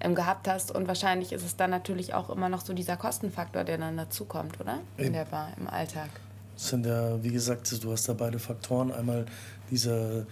ähm, 0.00 0.14
gehabt 0.14 0.46
hast. 0.46 0.70
Und 0.70 0.86
wahrscheinlich 0.86 1.32
ist 1.32 1.44
es 1.44 1.56
dann 1.56 1.70
natürlich 1.70 2.14
auch 2.14 2.30
immer 2.30 2.48
noch 2.48 2.60
so 2.60 2.74
dieser 2.74 2.96
Kostenfaktor, 2.96 3.64
der 3.64 3.78
dann 3.78 3.96
dazukommt, 3.96 4.60
oder? 4.60 4.80
In 4.98 5.12
der 5.12 5.24
Bar, 5.24 5.48
im 5.58 5.66
Alltag. 5.68 6.10
Das 6.54 6.68
sind 6.68 6.84
ja, 6.84 7.22
wie 7.22 7.30
gesagt, 7.30 7.72
du 7.82 7.92
hast 7.92 8.06
da 8.08 8.12
beide 8.12 8.38
Faktoren. 8.38 8.92
Einmal 8.92 9.24
diese, 9.70 10.26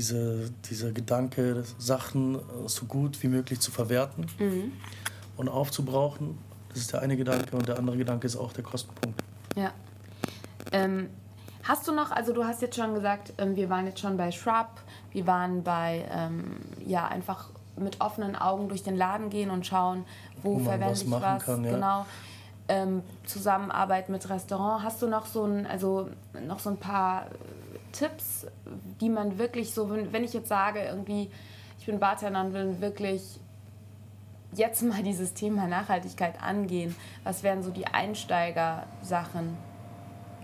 diese, 0.00 0.50
dieser 0.70 0.92
Gedanke, 0.92 1.62
Sachen 1.78 2.38
so 2.64 2.86
gut 2.86 3.22
wie 3.22 3.28
möglich 3.28 3.60
zu 3.60 3.70
verwerten 3.70 4.26
mhm. 4.38 4.72
und 5.36 5.50
aufzubrauchen. 5.50 6.38
Das 6.70 6.78
ist 6.78 6.94
der 6.94 7.02
eine 7.02 7.18
Gedanke. 7.18 7.54
Und 7.54 7.68
der 7.68 7.76
andere 7.76 7.98
Gedanke 7.98 8.26
ist 8.26 8.36
auch 8.36 8.54
der 8.54 8.64
Kostenpunkt. 8.64 9.22
Ja. 9.56 9.72
Ähm, 10.72 11.10
hast 11.64 11.86
du 11.86 11.92
noch, 11.92 12.12
also 12.12 12.32
du 12.32 12.44
hast 12.44 12.62
jetzt 12.62 12.76
schon 12.76 12.94
gesagt, 12.94 13.34
ähm, 13.36 13.56
wir 13.56 13.68
waren 13.68 13.84
jetzt 13.84 14.00
schon 14.00 14.16
bei 14.16 14.30
Shrub, 14.30 14.68
wir 15.10 15.26
waren 15.26 15.62
bei, 15.62 16.06
ähm, 16.10 16.56
ja, 16.86 17.06
einfach 17.06 17.50
mit 17.76 18.00
offenen 18.00 18.36
Augen 18.36 18.70
durch 18.70 18.82
den 18.82 18.96
Laden 18.96 19.28
gehen 19.28 19.50
und 19.50 19.66
schauen, 19.66 20.06
wo, 20.42 20.54
wo 20.54 20.58
verwende 20.60 20.92
was 20.92 21.02
ich 21.02 21.10
was. 21.10 21.44
Kann, 21.44 21.64
ja. 21.64 21.72
Genau. 21.72 22.06
Ähm, 22.68 23.02
Zusammenarbeit 23.26 24.08
mit 24.08 24.30
Restaurant. 24.30 24.82
Hast 24.82 25.02
du 25.02 25.08
noch 25.08 25.26
so 25.26 25.44
ein, 25.44 25.66
also 25.66 26.08
noch 26.46 26.60
so 26.60 26.70
ein 26.70 26.78
paar 26.78 27.26
Tipps, 27.92 28.46
die 29.00 29.08
man 29.08 29.38
wirklich 29.38 29.72
so, 29.72 29.90
wenn 29.90 30.24
ich 30.24 30.32
jetzt 30.32 30.48
sage, 30.48 30.84
irgendwie, 30.84 31.30
ich 31.78 31.86
bin 31.86 31.98
Bartender 31.98 32.44
und 32.44 32.52
will 32.52 32.80
wirklich 32.80 33.22
jetzt 34.52 34.82
mal 34.82 35.02
dieses 35.04 35.34
Thema 35.34 35.66
Nachhaltigkeit 35.66 36.42
angehen, 36.42 36.94
was 37.24 37.42
wären 37.42 37.62
so 37.62 37.70
die 37.70 37.86
Einsteiger-Sachen? 37.86 39.56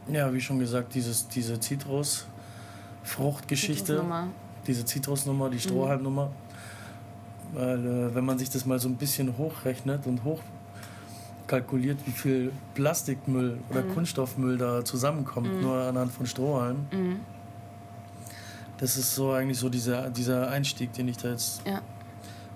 Ja, 0.09 0.33
wie 0.33 0.41
schon 0.41 0.59
gesagt, 0.59 0.95
dieses, 0.95 1.29
diese 1.29 1.59
Zitrusfruchtgeschichte. 1.59 3.85
Zitrusnummer 3.85 4.29
diese 4.67 4.85
Zitrusnummer, 4.85 5.51
die 5.51 5.61
Strohhalmnummer. 5.61 6.27
Mhm. 6.27 7.55
Weil 7.55 7.87
äh, 7.87 8.15
wenn 8.15 8.25
man 8.25 8.39
sich 8.39 8.51
das 8.51 8.67
mal 8.67 8.79
so 8.79 8.89
ein 8.89 8.97
bisschen 8.97 9.39
hochrechnet 9.39 10.07
und 10.07 10.23
hochkalkuliert, 10.25 11.99
wie 12.07 12.11
viel 12.11 12.53
Plastikmüll 12.75 13.59
oder 13.71 13.83
mhm. 13.83 13.95
Kunststoffmüll 13.95 14.59
da 14.59 14.85
zusammenkommt, 14.85 15.53
mhm. 15.53 15.63
nur 15.63 15.77
anhand 15.77 16.13
von 16.13 16.27
Strohhalmen. 16.27 16.87
Mhm. 16.91 17.21
Das 18.79 18.97
ist 18.97 19.15
so 19.15 19.33
eigentlich 19.33 19.59
so 19.59 19.69
dieser, 19.69 20.11
dieser 20.11 20.49
Einstieg, 20.49 20.93
den 20.93 21.09
ich 21.09 21.17
da 21.17 21.31
jetzt 21.31 21.67
ja. 21.67 21.81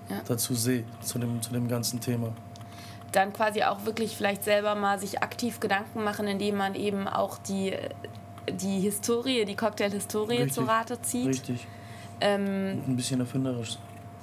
Ja. 0.09 0.21
dazu 0.27 0.53
sehe, 0.53 0.83
zu 1.01 1.19
dem, 1.19 1.41
zu 1.41 1.51
dem 1.51 1.67
ganzen 1.67 1.99
Thema 1.99 2.33
dann 3.11 3.33
quasi 3.33 3.63
auch 3.63 3.85
wirklich 3.85 4.15
vielleicht 4.15 4.43
selber 4.43 4.75
mal 4.75 4.99
sich 4.99 5.21
aktiv 5.21 5.59
Gedanken 5.59 6.03
machen, 6.03 6.27
indem 6.27 6.57
man 6.57 6.75
eben 6.75 7.07
auch 7.07 7.37
die, 7.37 7.73
die 8.49 8.79
Historie, 8.79 9.45
die 9.45 9.55
Cocktail-Historie 9.55 10.47
zu 10.47 10.61
Rate 10.63 11.01
zieht. 11.01 11.27
Richtig. 11.27 11.67
Ähm, 12.21 12.81
ein 12.87 12.95
bisschen 12.95 13.19
erfinderisch. 13.19 13.77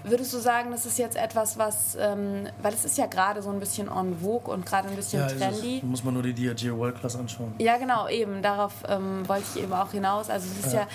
Würdest 0.05 0.33
du 0.33 0.39
sagen, 0.39 0.71
das 0.71 0.87
ist 0.87 0.97
jetzt 0.99 1.17
etwas, 1.17 1.59
was, 1.59 1.97
ähm, 2.01 2.47
weil 2.63 2.73
es 2.73 2.85
ist 2.85 2.97
ja 2.97 3.07
gerade 3.07 3.43
so 3.43 3.51
ein 3.51 3.59
bisschen 3.59 3.89
en 3.89 4.17
vogue 4.21 4.55
und 4.55 4.65
gerade 4.65 4.89
ein 4.89 4.95
bisschen 4.95 5.21
ja, 5.21 5.27
trendy. 5.27 5.81
Muss 5.85 6.05
man 6.05 6.15
nur 6.15 6.23
die 6.23 6.33
Diageo 6.33 6.79
World 6.79 7.01
Class 7.01 7.17
anschauen. 7.17 7.53
Ja, 7.59 7.77
genau, 7.79 8.09
eben. 8.09 8.41
Darauf 8.41 8.73
ähm, 8.89 9.29
wollte 9.29 9.45
ich 9.55 9.63
eben 9.65 9.73
auch 9.73 9.91
hinaus. 9.91 10.31
Also 10.31 10.47
es 10.47 10.67
ist 10.67 10.73
ja, 10.73 10.83
ja 10.83 10.89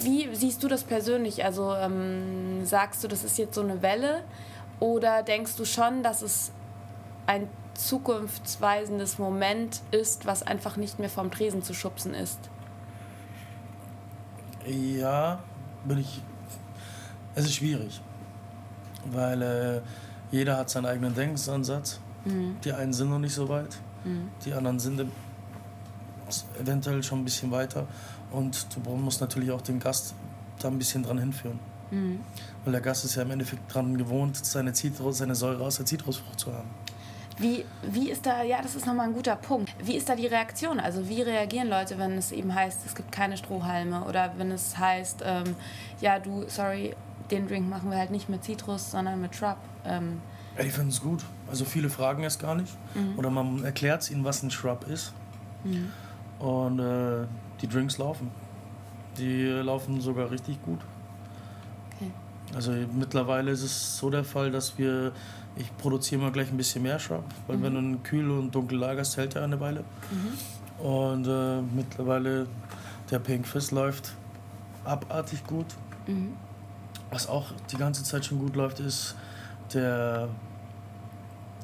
wie 0.00 0.34
siehst 0.34 0.62
du 0.62 0.68
das 0.68 0.84
persönlich? 0.84 1.44
Also 1.44 1.74
ähm, 1.74 2.64
sagst 2.64 3.02
du, 3.02 3.08
das 3.08 3.24
ist 3.24 3.38
jetzt 3.38 3.54
so 3.54 3.62
eine 3.62 3.82
Welle 3.82 4.22
oder 4.80 5.22
denkst 5.22 5.56
du 5.56 5.64
schon, 5.64 6.02
dass 6.02 6.22
es 6.22 6.52
ein 7.26 7.48
zukunftsweisendes 7.74 9.18
Moment 9.18 9.80
ist, 9.90 10.26
was 10.26 10.42
einfach 10.42 10.76
nicht 10.76 10.98
mehr 10.98 11.08
vom 11.08 11.30
Tresen 11.30 11.62
zu 11.62 11.74
schubsen 11.74 12.14
ist? 12.14 12.38
Ja, 14.66 15.40
bin 15.84 15.98
ich. 15.98 16.22
Es 17.34 17.44
ist 17.44 17.54
schwierig, 17.54 18.00
weil 19.06 19.42
äh, 19.42 19.80
jeder 20.30 20.56
hat 20.56 20.70
seinen 20.70 20.86
eigenen 20.86 21.14
Denkensansatz. 21.14 22.00
Mhm. 22.24 22.56
Die 22.64 22.72
einen 22.72 22.92
sind 22.92 23.10
noch 23.10 23.20
nicht 23.20 23.34
so 23.34 23.48
weit, 23.48 23.76
mhm. 24.04 24.28
die 24.44 24.52
anderen 24.52 24.78
sind 24.78 25.08
eventuell 26.60 27.02
schon 27.02 27.20
ein 27.20 27.24
bisschen 27.24 27.50
weiter. 27.50 27.86
Und 28.30 28.66
du 28.74 28.90
musst 28.90 29.20
natürlich 29.20 29.50
auch 29.50 29.62
den 29.62 29.78
Gast 29.78 30.14
da 30.58 30.68
ein 30.68 30.78
bisschen 30.78 31.02
dran 31.02 31.18
hinführen. 31.18 31.58
Mhm. 31.90 32.20
Weil 32.64 32.72
der 32.72 32.80
Gast 32.80 33.04
ist 33.04 33.14
ja 33.14 33.22
im 33.22 33.30
Endeffekt 33.30 33.72
dran 33.72 33.96
gewohnt, 33.96 34.44
seine, 34.44 34.72
Zitrus, 34.72 35.18
seine 35.18 35.34
Säure 35.34 35.64
aus 35.64 35.76
der 35.76 35.86
Zitrusfrucht 35.86 36.38
zu 36.38 36.52
haben. 36.52 36.68
Wie, 37.38 37.64
wie 37.82 38.10
ist 38.10 38.26
da, 38.26 38.42
ja, 38.42 38.60
das 38.60 38.74
ist 38.74 38.84
nochmal 38.84 39.06
ein 39.06 39.12
guter 39.12 39.36
Punkt. 39.36 39.72
Wie 39.82 39.96
ist 39.96 40.08
da 40.08 40.16
die 40.16 40.26
Reaktion? 40.26 40.80
Also 40.80 41.08
wie 41.08 41.22
reagieren 41.22 41.68
Leute, 41.68 41.96
wenn 41.96 42.12
es 42.12 42.32
eben 42.32 42.52
heißt, 42.52 42.80
es 42.84 42.96
gibt 42.96 43.12
keine 43.12 43.36
Strohhalme 43.36 44.02
oder 44.04 44.32
wenn 44.38 44.50
es 44.50 44.76
heißt, 44.76 45.22
ähm, 45.24 45.54
ja, 46.00 46.18
du, 46.18 46.44
sorry, 46.48 46.96
den 47.30 47.46
Drink 47.46 47.68
machen 47.68 47.90
wir 47.90 47.98
halt 47.98 48.10
nicht 48.10 48.28
mit 48.28 48.42
Zitrus, 48.42 48.90
sondern 48.90 49.20
mit 49.20 49.36
Shrub. 49.36 49.56
Ähm, 49.84 50.20
ja, 50.56 50.64
die 50.64 50.70
finden 50.70 50.90
es 50.90 51.00
gut. 51.00 51.24
Also 51.48 51.64
viele 51.64 51.88
fragen 51.88 52.24
es 52.24 52.40
gar 52.40 52.56
nicht. 52.56 52.76
Mhm. 52.94 53.16
Oder 53.16 53.30
man 53.30 53.64
erklärt 53.64 54.02
es 54.02 54.10
ihnen, 54.10 54.24
was 54.24 54.42
ein 54.42 54.50
Shrub 54.50 54.88
ist. 54.88 55.12
Mhm. 55.62 55.92
Und 56.44 56.80
äh, 56.80 57.26
die 57.60 57.68
Drinks 57.68 57.98
laufen. 57.98 58.30
Die 59.18 59.44
laufen 59.46 60.00
sogar 60.00 60.30
richtig 60.30 60.62
gut. 60.62 60.80
Okay. 61.96 62.10
Also 62.54 62.72
mittlerweile 62.92 63.50
ist 63.50 63.62
es 63.62 63.98
so 63.98 64.10
der 64.10 64.24
Fall, 64.24 64.50
dass 64.50 64.78
wir 64.78 65.12
ich 65.58 65.76
produziere 65.76 66.20
mal 66.22 66.32
gleich 66.32 66.50
ein 66.50 66.56
bisschen 66.56 66.82
mehr 66.82 66.98
Shrub, 66.98 67.24
weil 67.46 67.56
mhm. 67.56 67.62
wenn 67.62 67.72
du 67.72 67.78
einen 67.78 68.02
kühl 68.02 68.30
und 68.30 68.54
dunkel 68.54 68.78
lagerst, 68.78 69.16
hält 69.16 69.34
er 69.36 69.44
eine 69.44 69.58
Weile. 69.60 69.84
Mhm. 70.10 70.84
Und 70.84 71.26
äh, 71.26 71.60
mittlerweile 71.74 72.46
der 73.10 73.18
Pink 73.18 73.46
Fizz 73.46 73.72
läuft 73.72 74.14
abartig 74.84 75.44
gut. 75.46 75.66
Mhm. 76.06 76.34
Was 77.10 77.28
auch 77.28 77.52
die 77.72 77.76
ganze 77.76 78.04
Zeit 78.04 78.24
schon 78.24 78.38
gut 78.38 78.54
läuft, 78.54 78.80
ist 78.80 79.16
der, 79.74 80.28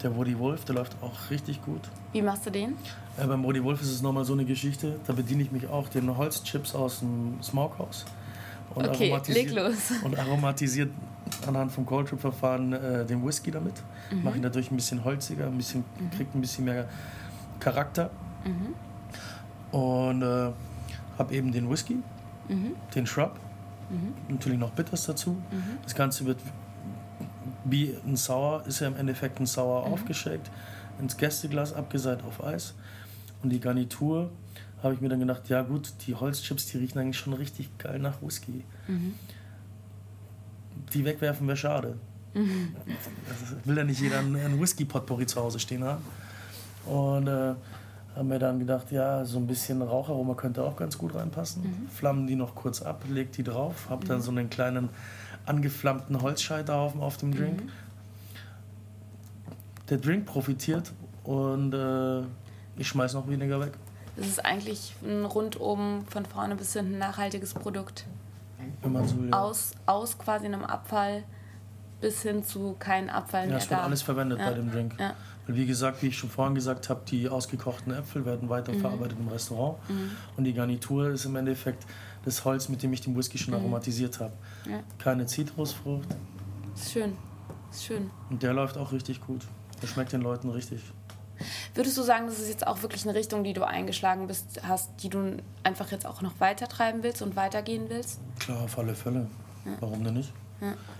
der 0.02 0.16
Woody 0.16 0.38
Wolf, 0.38 0.64
der 0.64 0.74
läuft 0.74 0.96
auch 1.02 1.30
richtig 1.30 1.62
gut. 1.62 1.82
Wie 2.12 2.22
machst 2.22 2.46
du 2.46 2.50
den? 2.50 2.76
Äh, 3.16 3.26
beim 3.26 3.44
Woody 3.44 3.62
Wolf 3.62 3.80
ist 3.80 3.90
es 3.90 4.02
nochmal 4.02 4.24
so 4.24 4.32
eine 4.32 4.44
Geschichte, 4.44 4.98
da 5.06 5.12
bediene 5.12 5.42
ich 5.42 5.52
mich 5.52 5.68
auch 5.68 5.88
den 5.88 6.16
Holzchips 6.16 6.74
aus 6.74 7.00
dem 7.00 7.42
Smokehouse. 7.42 8.04
Und 8.74 8.88
okay, 8.88 9.10
aromatisiert, 9.10 9.50
leg 9.50 9.56
los. 9.56 9.92
Und 10.02 10.18
aromatisiert 10.18 10.90
anhand 11.46 11.72
vom 11.72 11.86
Cold 11.86 12.08
Trip 12.08 12.20
Verfahren 12.20 12.72
äh, 12.72 13.04
den 13.04 13.24
Whisky 13.24 13.50
damit. 13.50 13.74
Mhm. 14.10 14.22
Mache 14.24 14.36
ihn 14.36 14.42
dadurch 14.42 14.70
ein 14.70 14.76
bisschen 14.76 15.04
holziger, 15.04 15.46
ein 15.46 15.56
bisschen, 15.56 15.84
mhm. 15.98 16.10
kriegt 16.10 16.34
ein 16.34 16.40
bisschen 16.40 16.64
mehr 16.64 16.88
Charakter. 17.60 18.10
Mhm. 18.44 19.78
Und 19.78 20.22
äh, 20.22 20.50
habe 21.18 21.34
eben 21.34 21.52
den 21.52 21.70
Whisky, 21.70 21.98
mhm. 22.48 22.74
den 22.94 23.06
Shrub, 23.06 23.38
mhm. 23.90 24.14
natürlich 24.28 24.58
noch 24.58 24.70
Bitters 24.70 25.06
dazu. 25.06 25.30
Mhm. 25.30 25.78
Das 25.82 25.94
Ganze 25.94 26.26
wird 26.26 26.38
wie 27.64 27.96
ein 28.06 28.16
Sauer, 28.16 28.64
ist 28.66 28.80
ja 28.80 28.88
im 28.88 28.96
Endeffekt 28.96 29.40
ein 29.40 29.46
Sauer 29.46 29.84
aufgeschickt, 29.84 30.50
ins 31.00 31.16
Gästeglas 31.16 31.72
abgeseit 31.72 32.22
auf 32.24 32.44
Eis. 32.44 32.74
Und 33.44 33.50
die 33.50 33.60
Garnitur 33.60 34.32
habe 34.82 34.94
ich 34.94 35.00
mir 35.00 35.08
dann 35.08 35.20
gedacht, 35.20 35.48
ja 35.48 35.62
gut, 35.62 35.92
die 36.06 36.14
Holzchips, 36.14 36.66
die 36.66 36.78
riechen 36.78 36.98
eigentlich 36.98 37.18
schon 37.18 37.34
richtig 37.34 37.76
geil 37.78 38.00
nach 38.00 38.20
Whisky. 38.20 38.64
Mhm 38.88 39.14
die 40.94 41.04
wegwerfen 41.04 41.46
wäre 41.46 41.56
schade. 41.56 41.94
Mhm. 42.34 42.74
Also 43.28 43.56
will 43.64 43.76
ja 43.76 43.84
nicht 43.84 44.00
jeder 44.00 44.18
einen 44.18 44.60
Whisky-Potpourri 44.60 45.26
zu 45.26 45.40
Hause 45.40 45.58
stehen 45.58 45.84
haben. 45.84 46.04
Und 46.86 47.28
äh, 47.28 47.54
haben 48.14 48.28
mir 48.28 48.38
dann 48.38 48.58
gedacht, 48.58 48.90
ja, 48.92 49.24
so 49.24 49.38
ein 49.38 49.46
bisschen 49.46 49.82
Raucharoma 49.82 50.34
könnte 50.34 50.62
auch 50.62 50.76
ganz 50.76 50.98
gut 50.98 51.14
reinpassen. 51.14 51.62
Mhm. 51.62 51.88
Flammen 51.88 52.26
die 52.26 52.36
noch 52.36 52.54
kurz 52.54 52.82
ab, 52.82 53.04
leg 53.08 53.32
die 53.32 53.42
drauf, 53.42 53.88
hab 53.88 54.04
mhm. 54.04 54.08
dann 54.08 54.20
so 54.20 54.30
einen 54.30 54.50
kleinen 54.50 54.88
angeflammten 55.46 56.20
Holzscheiterhaufen 56.22 57.00
auf 57.00 57.16
dem 57.16 57.34
Drink. 57.34 57.62
Mhm. 57.62 57.70
der 59.90 59.98
Drink 59.98 60.24
profitiert 60.24 60.92
und 61.24 61.74
äh, 61.74 62.22
ich 62.76 62.88
schmeiß 62.88 63.14
noch 63.14 63.28
weniger 63.28 63.60
weg. 63.60 63.72
Es 64.16 64.26
ist 64.28 64.44
eigentlich 64.44 64.94
ein 65.02 65.24
rundum 65.24 66.04
von 66.08 66.24
vorne 66.24 66.54
bis 66.56 66.72
hinten 66.72 66.98
nachhaltiges 66.98 67.54
Produkt. 67.54 68.04
Wenn 68.82 68.92
man 68.92 69.06
so 69.08 69.18
will. 69.18 69.30
Ja. 69.30 69.40
Aus, 69.42 69.72
aus 69.86 70.16
quasi 70.18 70.46
einem 70.46 70.62
Abfall 70.64 71.24
bis 72.00 72.22
hin 72.22 72.44
zu 72.44 72.76
keinem 72.78 73.08
Abfall 73.10 73.42
ja, 73.42 73.48
mehr 73.48 73.56
es 73.58 73.68
wird 73.70 73.80
da. 73.80 73.84
alles 73.84 74.02
verwendet 74.02 74.38
Ja. 74.38 74.48
bei 74.50 74.54
dem 74.54 74.70
Drink. 74.70 74.94
Ja. 74.98 75.14
Weil 75.46 75.56
wie 75.56 75.66
gesagt, 75.66 76.02
wie 76.02 76.06
ich 76.08 76.16
schon 76.18 76.30
vorhin 76.30 76.54
gesagt 76.54 76.88
habe, 76.88 77.02
die 77.08 77.28
ausgekochten 77.28 77.92
Äpfel 77.92 78.24
werden 78.24 78.46
Mhm. 78.46 78.50
weiterverarbeitet 78.50 79.18
im 79.18 79.28
Restaurant 79.28 79.76
und 80.36 80.44
die 80.44 80.52
Garnitur 80.54 81.10
ist 81.10 81.24
im 81.24 81.36
Endeffekt 81.36 81.84
das 82.24 82.44
Holz, 82.44 82.68
mit 82.68 82.82
dem 82.82 82.92
ich 82.92 83.00
den 83.02 83.16
Whisky 83.16 83.36
schon 83.36 83.52
aromatisiert 83.54 84.20
habe. 84.20 84.32
Mhm. 84.64 84.70
Ja. 84.72 84.78
Keine 84.98 85.26
Zitrusfrucht 85.26 86.08
Ist 86.74 86.92
schön. 86.92 87.16
Ist 87.70 87.84
schön. 87.84 88.10
und 88.30 88.42
der 88.42 88.52
läuft 88.54 88.78
auch 88.78 88.92
richtig 88.92 89.20
gut. 89.20 89.42
Der 89.82 89.86
schmeckt 89.88 90.12
den 90.12 90.22
Leuten 90.22 90.48
richtig. 90.50 90.80
Würdest 91.74 91.96
du 91.96 92.02
sagen, 92.02 92.26
das 92.26 92.38
ist 92.38 92.48
jetzt 92.48 92.66
auch 92.66 92.82
wirklich 92.82 93.04
eine 93.04 93.14
Richtung, 93.14 93.44
die 93.44 93.52
du 93.52 93.66
eingeschlagen 93.66 94.26
bist, 94.26 94.60
hast, 94.66 94.90
die 95.02 95.08
du 95.08 95.36
einfach 95.62 95.90
jetzt 95.90 96.06
auch 96.06 96.22
noch 96.22 96.38
weiter 96.40 96.68
treiben 96.68 97.02
willst 97.02 97.22
und 97.22 97.36
weitergehen 97.36 97.86
willst? 97.88 98.20
Klar, 98.38 98.62
auf 98.62 98.78
alle 98.78 98.94
Fälle. 98.94 99.26
Warum 99.80 100.04
denn 100.04 100.14
nicht? 100.14 100.32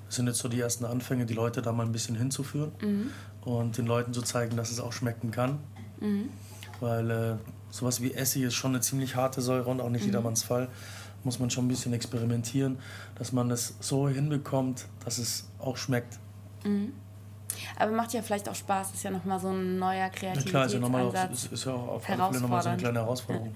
Das 0.06 0.16
sind 0.16 0.26
jetzt 0.26 0.38
so 0.38 0.48
die 0.48 0.60
ersten 0.60 0.84
Anfänge, 0.84 1.26
die 1.26 1.34
Leute 1.34 1.62
da 1.62 1.72
mal 1.72 1.84
ein 1.86 1.92
bisschen 1.92 2.16
hinzuführen 2.16 2.72
und 3.42 3.78
den 3.78 3.86
Leuten 3.86 4.12
zu 4.12 4.22
zeigen, 4.22 4.56
dass 4.56 4.70
es 4.70 4.80
auch 4.80 4.92
schmecken 4.92 5.30
kann. 5.30 5.58
Weil 6.80 7.10
äh, 7.10 7.36
sowas 7.70 8.00
wie 8.02 8.12
Essig 8.14 8.42
ist 8.42 8.54
schon 8.54 8.72
eine 8.72 8.80
ziemlich 8.80 9.16
harte 9.16 9.40
Säure 9.42 9.70
und 9.70 9.80
auch 9.80 9.90
nicht 9.90 10.04
jedermanns 10.06 10.42
Fall. 10.42 10.68
Muss 11.22 11.38
man 11.38 11.48
schon 11.50 11.64
ein 11.64 11.68
bisschen 11.68 11.92
experimentieren, 11.94 12.78
dass 13.14 13.32
man 13.32 13.50
es 13.50 13.74
so 13.80 14.08
hinbekommt, 14.08 14.86
dass 15.04 15.18
es 15.18 15.48
auch 15.58 15.76
schmeckt. 15.78 16.18
Aber 17.78 17.92
macht 17.92 18.12
ja 18.12 18.22
vielleicht 18.22 18.48
auch 18.48 18.54
Spaß, 18.54 18.92
ist 18.94 19.04
ja 19.04 19.10
nochmal 19.10 19.40
so 19.40 19.48
ein 19.48 19.78
neuer 19.78 19.94
Ja 19.94 20.08
Kreativitätsansatz. 20.08 20.50
klar, 20.50 20.66
ist 20.66 20.72
ja, 20.74 20.78
nochmal 20.80 21.02
auf, 21.02 21.30
ist, 21.30 21.52
ist 21.52 21.64
ja 21.64 21.72
auch 21.72 21.88
auf 21.88 22.08
alle 22.08 22.24
Fälle 22.24 22.40
nochmal 22.40 22.62
so 22.62 22.68
eine 22.68 22.78
kleine 22.78 22.98
Herausforderung. 23.00 23.54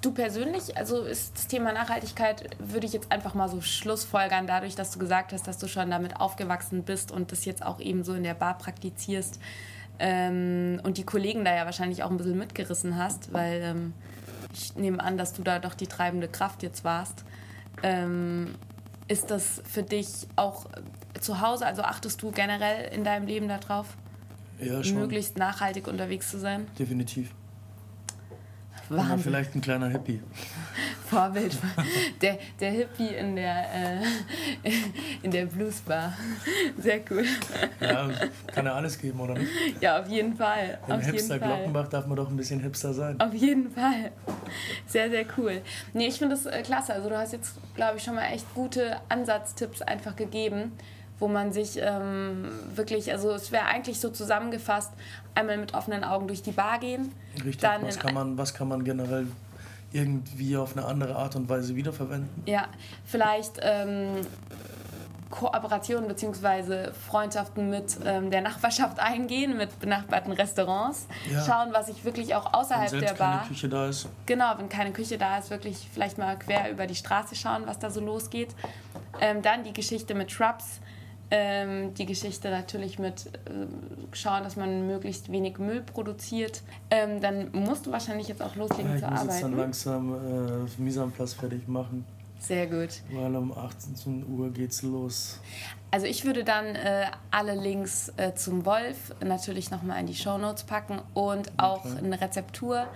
Du 0.00 0.12
persönlich, 0.12 0.76
also 0.76 1.02
ist 1.02 1.36
das 1.36 1.46
Thema 1.46 1.72
Nachhaltigkeit, 1.72 2.50
würde 2.58 2.86
ich 2.86 2.92
jetzt 2.92 3.12
einfach 3.12 3.34
mal 3.34 3.48
so 3.48 3.60
schlussfolgern, 3.60 4.48
dadurch, 4.48 4.74
dass 4.74 4.90
du 4.90 4.98
gesagt 4.98 5.32
hast, 5.32 5.46
dass 5.46 5.58
du 5.58 5.68
schon 5.68 5.90
damit 5.90 6.20
aufgewachsen 6.20 6.82
bist 6.82 7.12
und 7.12 7.30
das 7.30 7.44
jetzt 7.44 7.64
auch 7.64 7.78
eben 7.78 8.02
so 8.02 8.14
in 8.14 8.24
der 8.24 8.34
Bar 8.34 8.58
praktizierst 8.58 9.38
ähm, 10.00 10.80
und 10.82 10.98
die 10.98 11.04
Kollegen 11.04 11.44
da 11.44 11.54
ja 11.54 11.64
wahrscheinlich 11.64 12.02
auch 12.02 12.10
ein 12.10 12.16
bisschen 12.16 12.38
mitgerissen 12.38 12.96
hast, 12.96 13.32
weil 13.32 13.60
ähm, 13.62 13.92
ich 14.52 14.74
nehme 14.74 15.02
an, 15.02 15.16
dass 15.16 15.32
du 15.32 15.42
da 15.42 15.60
doch 15.60 15.74
die 15.74 15.86
treibende 15.86 16.26
Kraft 16.26 16.64
jetzt 16.64 16.82
warst. 16.82 17.24
Ähm, 17.82 18.56
ist 19.08 19.30
das 19.30 19.62
für 19.64 19.82
dich 19.82 20.26
auch 20.36 20.66
zu 21.22 21.40
Hause, 21.40 21.66
also 21.66 21.82
achtest 21.82 22.22
du 22.22 22.30
generell 22.30 22.92
in 22.94 23.04
deinem 23.04 23.26
Leben 23.26 23.48
darauf, 23.48 23.96
Ja, 24.60 24.82
schon. 24.82 24.98
möglichst 24.98 25.38
nachhaltig 25.38 25.86
unterwegs 25.88 26.30
zu 26.30 26.38
sein? 26.38 26.66
Definitiv. 26.78 27.30
Wahnsinn. 28.88 29.18
vielleicht 29.20 29.54
ein 29.54 29.60
kleiner 29.62 29.88
Hippie. 29.88 30.20
Vorbild. 31.08 31.56
Der, 32.20 32.38
der 32.60 32.70
Hippie 32.72 33.08
in 33.08 33.36
der, 33.36 33.64
äh, 33.74 34.70
in 35.22 35.30
der 35.30 35.46
Bluesbar. 35.46 36.12
Sehr 36.78 37.00
cool. 37.10 37.24
Ja, 37.80 38.10
kann 38.48 38.66
ja 38.66 38.74
alles 38.74 38.98
geben, 38.98 39.20
oder 39.20 39.34
nicht? 39.34 39.50
Ja, 39.80 40.00
auf 40.00 40.08
jeden 40.08 40.36
Fall. 40.36 40.78
Im 40.86 40.94
Auf 40.94 41.04
Hipster. 41.04 41.38
Glockenbach 41.38 41.88
darf 41.88 42.06
man 42.06 42.16
doch 42.16 42.28
ein 42.28 42.36
bisschen 42.36 42.60
Hipster 42.60 42.92
sein. 42.92 43.18
Auf 43.20 43.32
jeden 43.34 43.70
Fall. 43.70 44.12
Sehr, 44.86 45.08
sehr 45.10 45.24
cool. 45.38 45.62
Nee, 45.94 46.08
ich 46.08 46.18
finde 46.18 46.34
das 46.36 46.46
äh, 46.46 46.62
klasse. 46.62 46.92
Also 46.92 47.08
du 47.08 47.16
hast 47.16 47.32
jetzt, 47.32 47.54
glaube 47.74 47.96
ich, 47.98 48.02
schon 48.02 48.14
mal 48.14 48.26
echt 48.26 48.52
gute 48.54 48.96
Ansatztipps 49.08 49.80
einfach 49.82 50.16
gegeben, 50.16 50.72
wo 51.22 51.28
man 51.28 51.52
sich 51.52 51.78
ähm, 51.80 52.50
wirklich, 52.74 53.12
also 53.12 53.30
es 53.30 53.52
wäre 53.52 53.66
eigentlich 53.66 54.00
so 54.00 54.10
zusammengefasst, 54.10 54.90
einmal 55.36 55.56
mit 55.56 55.72
offenen 55.72 56.02
Augen 56.02 56.26
durch 56.26 56.42
die 56.42 56.50
Bar 56.50 56.80
gehen. 56.80 57.12
Richtig. 57.36 57.58
Dann 57.58 57.86
was, 57.86 58.00
kann 58.00 58.12
man, 58.12 58.36
was 58.36 58.52
kann 58.52 58.66
man 58.66 58.82
generell 58.82 59.28
irgendwie 59.92 60.56
auf 60.56 60.76
eine 60.76 60.84
andere 60.84 61.14
Art 61.14 61.36
und 61.36 61.48
Weise 61.48 61.76
wiederverwenden? 61.76 62.42
Ja, 62.44 62.66
vielleicht 63.04 63.60
ähm, 63.62 64.26
Kooperationen 65.30 66.08
bzw. 66.08 66.90
Freundschaften 66.90 67.70
mit 67.70 67.98
ähm, 68.04 68.32
der 68.32 68.40
Nachbarschaft 68.40 68.98
eingehen, 68.98 69.56
mit 69.56 69.78
benachbarten 69.78 70.32
Restaurants. 70.32 71.06
Ja. 71.30 71.44
Schauen, 71.44 71.68
was 71.72 71.88
ich 71.88 72.04
wirklich 72.04 72.34
auch 72.34 72.46
Wenn 72.46 72.54
außerhalb 72.54 72.90
der 72.90 72.98
selbst 72.98 73.16
keine 73.18 73.36
Bar. 73.36 73.46
Küche 73.46 73.68
da 73.68 73.86
ist. 73.86 74.08
Genau, 74.26 74.54
wenn 74.58 74.68
keine 74.68 74.90
Küche 74.90 75.18
da 75.18 75.38
ist, 75.38 75.50
wirklich 75.50 75.88
vielleicht 75.94 76.18
mal 76.18 76.36
quer 76.36 76.68
über 76.68 76.88
die 76.88 76.96
Straße 76.96 77.36
schauen, 77.36 77.62
was 77.66 77.78
da 77.78 77.90
so 77.90 78.00
losgeht. 78.00 78.50
Ähm, 79.20 79.40
dann 79.40 79.62
die 79.62 79.72
Geschichte 79.72 80.16
mit 80.16 80.32
Shrubs. 80.32 80.80
Ähm, 81.34 81.94
die 81.94 82.04
Geschichte 82.04 82.50
natürlich 82.50 82.98
mit 82.98 83.30
ähm, 83.48 83.68
schauen, 84.12 84.42
dass 84.44 84.56
man 84.56 84.86
möglichst 84.86 85.32
wenig 85.32 85.56
Müll 85.58 85.80
produziert. 85.80 86.62
Ähm, 86.90 87.22
dann 87.22 87.50
musst 87.52 87.86
du 87.86 87.90
wahrscheinlich 87.90 88.28
jetzt 88.28 88.42
auch 88.42 88.54
loslegen 88.54 88.90
Ja, 88.90 88.96
ich 88.96 89.02
zu 89.02 89.10
muss 89.10 89.24
jetzt 89.24 89.42
dann 89.42 89.56
langsam 89.56 90.14
äh, 90.14 90.80
Mise 90.82 91.02
en 91.02 91.10
place 91.10 91.32
fertig 91.32 91.66
machen, 91.68 92.04
Sehr 92.38 92.66
gut. 92.66 93.00
weil 93.14 93.34
um 93.34 93.50
18 93.56 94.26
Uhr 94.28 94.50
geht's 94.50 94.82
los. 94.82 95.40
Also 95.90 96.04
ich 96.06 96.26
würde 96.26 96.44
dann 96.44 96.66
äh, 96.66 97.06
alle 97.30 97.54
Links 97.54 98.12
äh, 98.18 98.34
zum 98.34 98.66
Wolf 98.66 99.14
natürlich 99.24 99.70
nochmal 99.70 100.00
in 100.00 100.06
die 100.06 100.14
Shownotes 100.14 100.64
packen 100.64 101.00
und 101.14 101.50
auch 101.56 101.86
Okay. 101.86 101.96
eine 102.04 102.20
Rezeptur, 102.20 102.86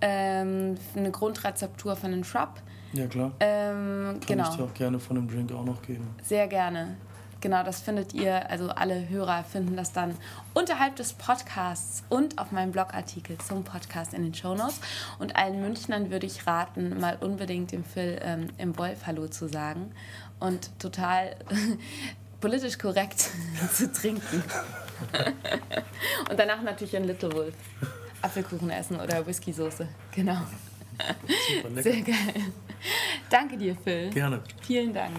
ähm, 0.00 0.74
eine 0.96 1.10
Grundrezeptur 1.12 1.94
von 1.94 2.10
den 2.10 2.24
Shrub. 2.24 2.50
Ja 2.94 3.06
klar. 3.06 3.30
Ähm, 3.38 3.76
Kann 4.04 4.18
ich 4.20 4.26
genau, 4.26 4.56
dir 4.56 4.64
auch 4.64 4.74
gerne 4.74 4.98
von 4.98 5.14
dem 5.16 5.28
Drink 5.28 5.52
auch 5.52 5.64
noch 5.64 5.82
geben. 5.82 6.08
sehr 6.24 6.48
gerne. 6.48 6.96
Genau, 7.40 7.62
das 7.62 7.80
findet 7.80 8.14
ihr, 8.14 8.50
also 8.50 8.70
alle 8.70 9.08
Hörer 9.08 9.44
finden 9.44 9.76
das 9.76 9.92
dann 9.92 10.16
unterhalb 10.54 10.96
des 10.96 11.12
Podcasts 11.12 12.02
und 12.08 12.38
auf 12.38 12.50
meinem 12.50 12.72
Blogartikel 12.72 13.36
zum 13.38 13.62
Podcast 13.62 14.14
in 14.14 14.22
den 14.22 14.34
Shownotes. 14.34 14.80
Und 15.18 15.36
allen 15.36 15.60
Münchnern 15.60 16.10
würde 16.10 16.26
ich 16.26 16.46
raten, 16.46 16.98
mal 16.98 17.16
unbedingt 17.20 17.72
dem 17.72 17.84
Phil 17.84 18.18
ähm, 18.22 18.48
im 18.58 18.76
Wolf 18.78 19.06
Hallo 19.06 19.28
zu 19.28 19.48
sagen 19.48 19.92
und 20.40 20.70
total 20.78 21.36
politisch 22.40 22.78
korrekt 22.78 23.30
zu 23.74 23.92
trinken. 23.92 24.42
und 26.30 26.38
danach 26.38 26.62
natürlich 26.62 26.96
ein 26.96 27.04
Little 27.04 27.32
Wolf. 27.32 27.54
Apfelkuchen 28.22 28.70
essen 28.70 28.98
oder 28.98 29.26
Whiskysoße. 29.26 29.86
Genau. 30.12 30.38
Super 31.56 31.68
lecker. 31.68 31.82
Sehr 31.82 32.00
geil. 32.02 32.52
Danke 33.28 33.56
dir, 33.58 33.76
Phil. 33.76 34.10
Gerne. 34.10 34.40
Vielen 34.62 34.94
Dank. 34.94 35.16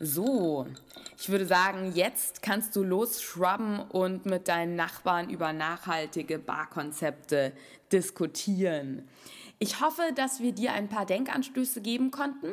So, 0.00 0.64
ich 1.18 1.28
würde 1.28 1.44
sagen, 1.44 1.90
jetzt 1.92 2.40
kannst 2.40 2.76
du 2.76 2.84
losschrubben 2.84 3.80
und 3.80 4.26
mit 4.26 4.46
deinen 4.46 4.76
Nachbarn 4.76 5.28
über 5.28 5.52
nachhaltige 5.52 6.38
Barkonzepte 6.38 7.52
diskutieren. 7.90 9.08
Ich 9.58 9.80
hoffe, 9.80 10.02
dass 10.14 10.38
wir 10.38 10.52
dir 10.52 10.72
ein 10.72 10.88
paar 10.88 11.04
Denkanstöße 11.04 11.80
geben 11.80 12.12
konnten. 12.12 12.52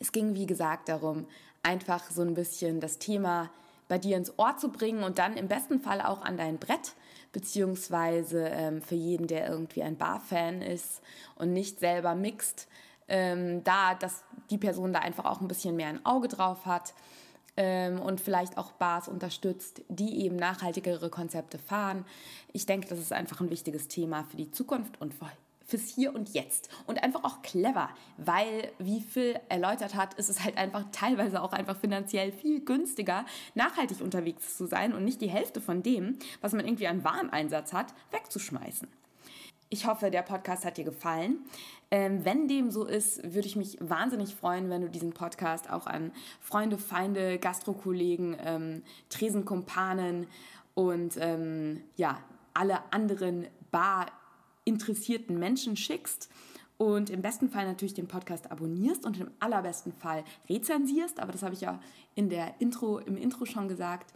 Es 0.00 0.12
ging, 0.12 0.34
wie 0.34 0.44
gesagt, 0.44 0.90
darum, 0.90 1.26
einfach 1.62 2.10
so 2.10 2.20
ein 2.20 2.34
bisschen 2.34 2.80
das 2.80 2.98
Thema 2.98 3.50
bei 3.88 3.96
dir 3.96 4.18
ins 4.18 4.38
Ohr 4.38 4.58
zu 4.58 4.68
bringen 4.70 5.02
und 5.02 5.18
dann 5.18 5.38
im 5.38 5.48
besten 5.48 5.80
Fall 5.80 6.02
auch 6.02 6.20
an 6.20 6.36
dein 6.36 6.58
Brett, 6.58 6.92
beziehungsweise 7.32 8.48
ähm, 8.48 8.82
für 8.82 8.96
jeden, 8.96 9.28
der 9.28 9.48
irgendwie 9.48 9.82
ein 9.82 9.96
Barfan 9.96 10.60
ist 10.60 11.00
und 11.36 11.54
nicht 11.54 11.80
selber 11.80 12.14
mixt, 12.14 12.68
ähm, 13.10 13.62
da, 13.64 13.94
dass 13.94 14.24
die 14.50 14.58
Person 14.58 14.92
da 14.92 15.00
einfach 15.00 15.26
auch 15.26 15.40
ein 15.40 15.48
bisschen 15.48 15.76
mehr 15.76 15.88
ein 15.88 16.04
Auge 16.06 16.28
drauf 16.28 16.64
hat 16.64 16.94
ähm, 17.56 18.00
und 18.00 18.20
vielleicht 18.20 18.56
auch 18.56 18.72
Bars 18.72 19.08
unterstützt, 19.08 19.82
die 19.88 20.24
eben 20.24 20.36
nachhaltigere 20.36 21.10
Konzepte 21.10 21.58
fahren. 21.58 22.06
Ich 22.52 22.66
denke, 22.66 22.88
das 22.88 22.98
ist 22.98 23.12
einfach 23.12 23.40
ein 23.40 23.50
wichtiges 23.50 23.88
Thema 23.88 24.24
für 24.24 24.36
die 24.36 24.50
Zukunft 24.50 25.00
und 25.00 25.12
für 25.12 25.26
fürs 25.70 25.88
Hier 25.88 26.14
und 26.14 26.34
Jetzt 26.34 26.68
und 26.86 27.02
einfach 27.02 27.24
auch 27.24 27.42
clever, 27.42 27.90
weil, 28.16 28.72
wie 28.78 29.00
Phil 29.00 29.38
erläutert 29.48 29.94
hat, 29.94 30.14
ist 30.14 30.28
es 30.28 30.42
halt 30.42 30.56
einfach 30.58 30.84
teilweise 30.92 31.40
auch 31.40 31.52
einfach 31.52 31.76
finanziell 31.76 32.32
viel 32.32 32.64
günstiger, 32.64 33.24
nachhaltig 33.54 34.00
unterwegs 34.00 34.56
zu 34.56 34.66
sein 34.66 34.92
und 34.92 35.04
nicht 35.04 35.20
die 35.20 35.30
Hälfte 35.30 35.60
von 35.60 35.82
dem, 35.82 36.18
was 36.40 36.52
man 36.52 36.66
irgendwie 36.66 36.88
an 36.88 37.04
Wareneinsatz 37.04 37.72
hat, 37.72 37.94
wegzuschmeißen. 38.10 38.88
Ich 39.72 39.86
hoffe, 39.86 40.10
der 40.10 40.22
Podcast 40.22 40.64
hat 40.64 40.78
dir 40.78 40.84
gefallen. 40.84 41.38
Ähm, 41.92 42.24
wenn 42.24 42.48
dem 42.48 42.72
so 42.72 42.84
ist, 42.84 43.22
würde 43.22 43.46
ich 43.46 43.54
mich 43.54 43.78
wahnsinnig 43.80 44.34
freuen, 44.34 44.68
wenn 44.68 44.82
du 44.82 44.90
diesen 44.90 45.12
Podcast 45.12 45.70
auch 45.70 45.86
an 45.86 46.10
Freunde, 46.40 46.76
Feinde, 46.76 47.38
Gastrokollegen, 47.38 48.36
ähm, 48.44 48.82
Tresenkumpanen 49.10 50.26
und 50.74 51.16
ähm, 51.20 51.82
ja, 51.94 52.18
alle 52.52 52.80
anderen 52.92 53.46
Bar 53.70 54.06
interessierten 54.64 55.38
Menschen 55.38 55.76
schickst 55.76 56.30
und 56.76 57.08
im 57.08 57.22
besten 57.22 57.48
Fall 57.48 57.66
natürlich 57.66 57.94
den 57.94 58.08
Podcast 58.08 58.50
abonnierst 58.50 59.06
und 59.06 59.20
im 59.20 59.30
allerbesten 59.38 59.92
Fall 59.92 60.24
rezensierst, 60.48 61.20
aber 61.20 61.30
das 61.30 61.44
habe 61.44 61.54
ich 61.54 61.60
ja 61.60 61.78
in 62.16 62.28
der 62.28 62.54
Intro, 62.58 62.98
im 62.98 63.16
Intro 63.16 63.44
schon 63.44 63.68
gesagt. 63.68 64.12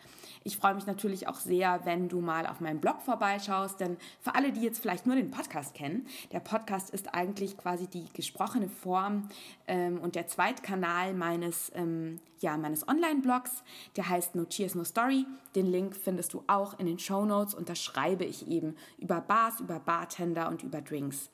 Ich 0.46 0.58
freue 0.58 0.74
mich 0.74 0.84
natürlich 0.84 1.26
auch 1.26 1.36
sehr, 1.36 1.86
wenn 1.86 2.10
du 2.10 2.20
mal 2.20 2.46
auf 2.46 2.60
meinem 2.60 2.78
Blog 2.78 3.00
vorbeischaust, 3.00 3.80
denn 3.80 3.96
für 4.20 4.34
alle, 4.34 4.52
die 4.52 4.60
jetzt 4.60 4.78
vielleicht 4.78 5.06
nur 5.06 5.16
den 5.16 5.30
Podcast 5.30 5.74
kennen, 5.74 6.06
der 6.32 6.40
Podcast 6.40 6.90
ist 6.90 7.14
eigentlich 7.14 7.56
quasi 7.56 7.86
die 7.86 8.04
gesprochene 8.12 8.68
Form 8.68 9.30
ähm, 9.66 9.98
und 10.00 10.16
der 10.16 10.26
Zweitkanal 10.26 11.14
meines, 11.14 11.72
ähm, 11.74 12.20
ja, 12.40 12.58
meines 12.58 12.86
Online-Blogs. 12.86 13.62
Der 13.96 14.06
heißt 14.06 14.34
No 14.34 14.44
Cheers, 14.44 14.74
No 14.74 14.84
Story. 14.84 15.24
Den 15.54 15.72
Link 15.72 15.96
findest 15.96 16.34
du 16.34 16.44
auch 16.46 16.78
in 16.78 16.84
den 16.84 16.98
Show 16.98 17.24
Notes 17.24 17.54
und 17.54 17.70
da 17.70 17.74
schreibe 17.74 18.26
ich 18.26 18.46
eben 18.46 18.76
über 18.98 19.22
Bars, 19.22 19.60
über 19.60 19.78
Bartender 19.80 20.48
und 20.48 20.62
über 20.62 20.82
Drinks. 20.82 21.30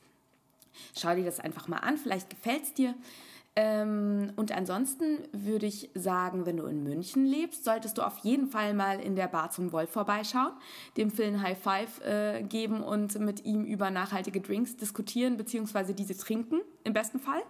Schau 0.97 1.15
dir 1.15 1.25
das 1.25 1.41
einfach 1.41 1.67
mal 1.67 1.79
an, 1.79 1.97
vielleicht 1.97 2.29
gefällt 2.29 2.63
es 2.63 2.73
dir. 2.73 2.95
Ähm, 3.55 4.31
und 4.37 4.53
ansonsten 4.53 5.19
würde 5.33 5.65
ich 5.65 5.89
sagen, 5.93 6.45
wenn 6.45 6.57
du 6.57 6.65
in 6.67 6.83
München 6.83 7.25
lebst, 7.25 7.65
solltest 7.65 7.97
du 7.97 8.01
auf 8.01 8.19
jeden 8.19 8.47
Fall 8.47 8.73
mal 8.73 8.99
in 9.01 9.17
der 9.17 9.27
Bar 9.27 9.51
zum 9.51 9.73
Wolf 9.73 9.89
vorbeischauen, 9.89 10.53
dem 10.95 11.11
Phil 11.11 11.25
ein 11.25 11.41
High 11.41 11.59
Five 11.59 12.01
äh, 12.05 12.43
geben 12.43 12.81
und 12.81 13.19
mit 13.19 13.43
ihm 13.43 13.65
über 13.65 13.91
nachhaltige 13.91 14.39
Drinks 14.39 14.77
diskutieren, 14.77 15.35
beziehungsweise 15.35 15.93
diese 15.93 16.15
trinken, 16.15 16.61
im 16.85 16.93
besten 16.93 17.19
Fall. 17.19 17.41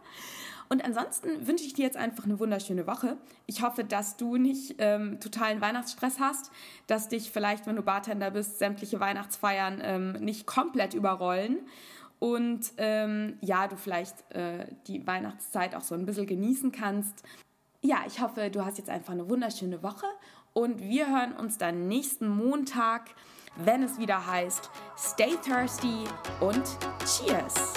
Und 0.69 0.83
ansonsten 0.85 1.45
wünsche 1.45 1.65
ich 1.65 1.73
dir 1.73 1.83
jetzt 1.83 1.97
einfach 1.97 2.23
eine 2.23 2.39
wunderschöne 2.39 2.87
Woche. 2.87 3.17
Ich 3.45 3.61
hoffe, 3.61 3.83
dass 3.83 4.15
du 4.15 4.37
nicht 4.37 4.75
ähm, 4.77 5.19
totalen 5.19 5.59
Weihnachtsstress 5.59 6.17
hast, 6.19 6.49
dass 6.87 7.09
dich 7.09 7.29
vielleicht, 7.29 7.67
wenn 7.67 7.75
du 7.75 7.81
Bartender 7.83 8.31
bist, 8.31 8.57
sämtliche 8.57 9.01
Weihnachtsfeiern 9.01 9.81
ähm, 9.83 10.11
nicht 10.13 10.47
komplett 10.47 10.93
überrollen 10.93 11.59
und 12.21 12.73
ähm, 12.77 13.39
ja, 13.41 13.67
du 13.67 13.75
vielleicht 13.75 14.31
äh, 14.35 14.67
die 14.85 15.07
Weihnachtszeit 15.07 15.73
auch 15.73 15.81
so 15.81 15.95
ein 15.95 16.05
bisschen 16.05 16.27
genießen 16.27 16.71
kannst. 16.71 17.23
Ja, 17.81 18.03
ich 18.05 18.21
hoffe, 18.21 18.51
du 18.51 18.63
hast 18.63 18.77
jetzt 18.77 18.91
einfach 18.91 19.13
eine 19.13 19.27
wunderschöne 19.27 19.81
Woche 19.81 20.05
und 20.53 20.83
wir 20.83 21.07
hören 21.07 21.33
uns 21.33 21.57
dann 21.57 21.87
nächsten 21.87 22.27
Montag, 22.27 23.09
wenn 23.55 23.81
es 23.81 23.97
wieder 23.97 24.27
heißt 24.27 24.69
Stay 24.95 25.35
Thirsty 25.43 26.03
und 26.39 26.63
Cheers! 27.07 27.73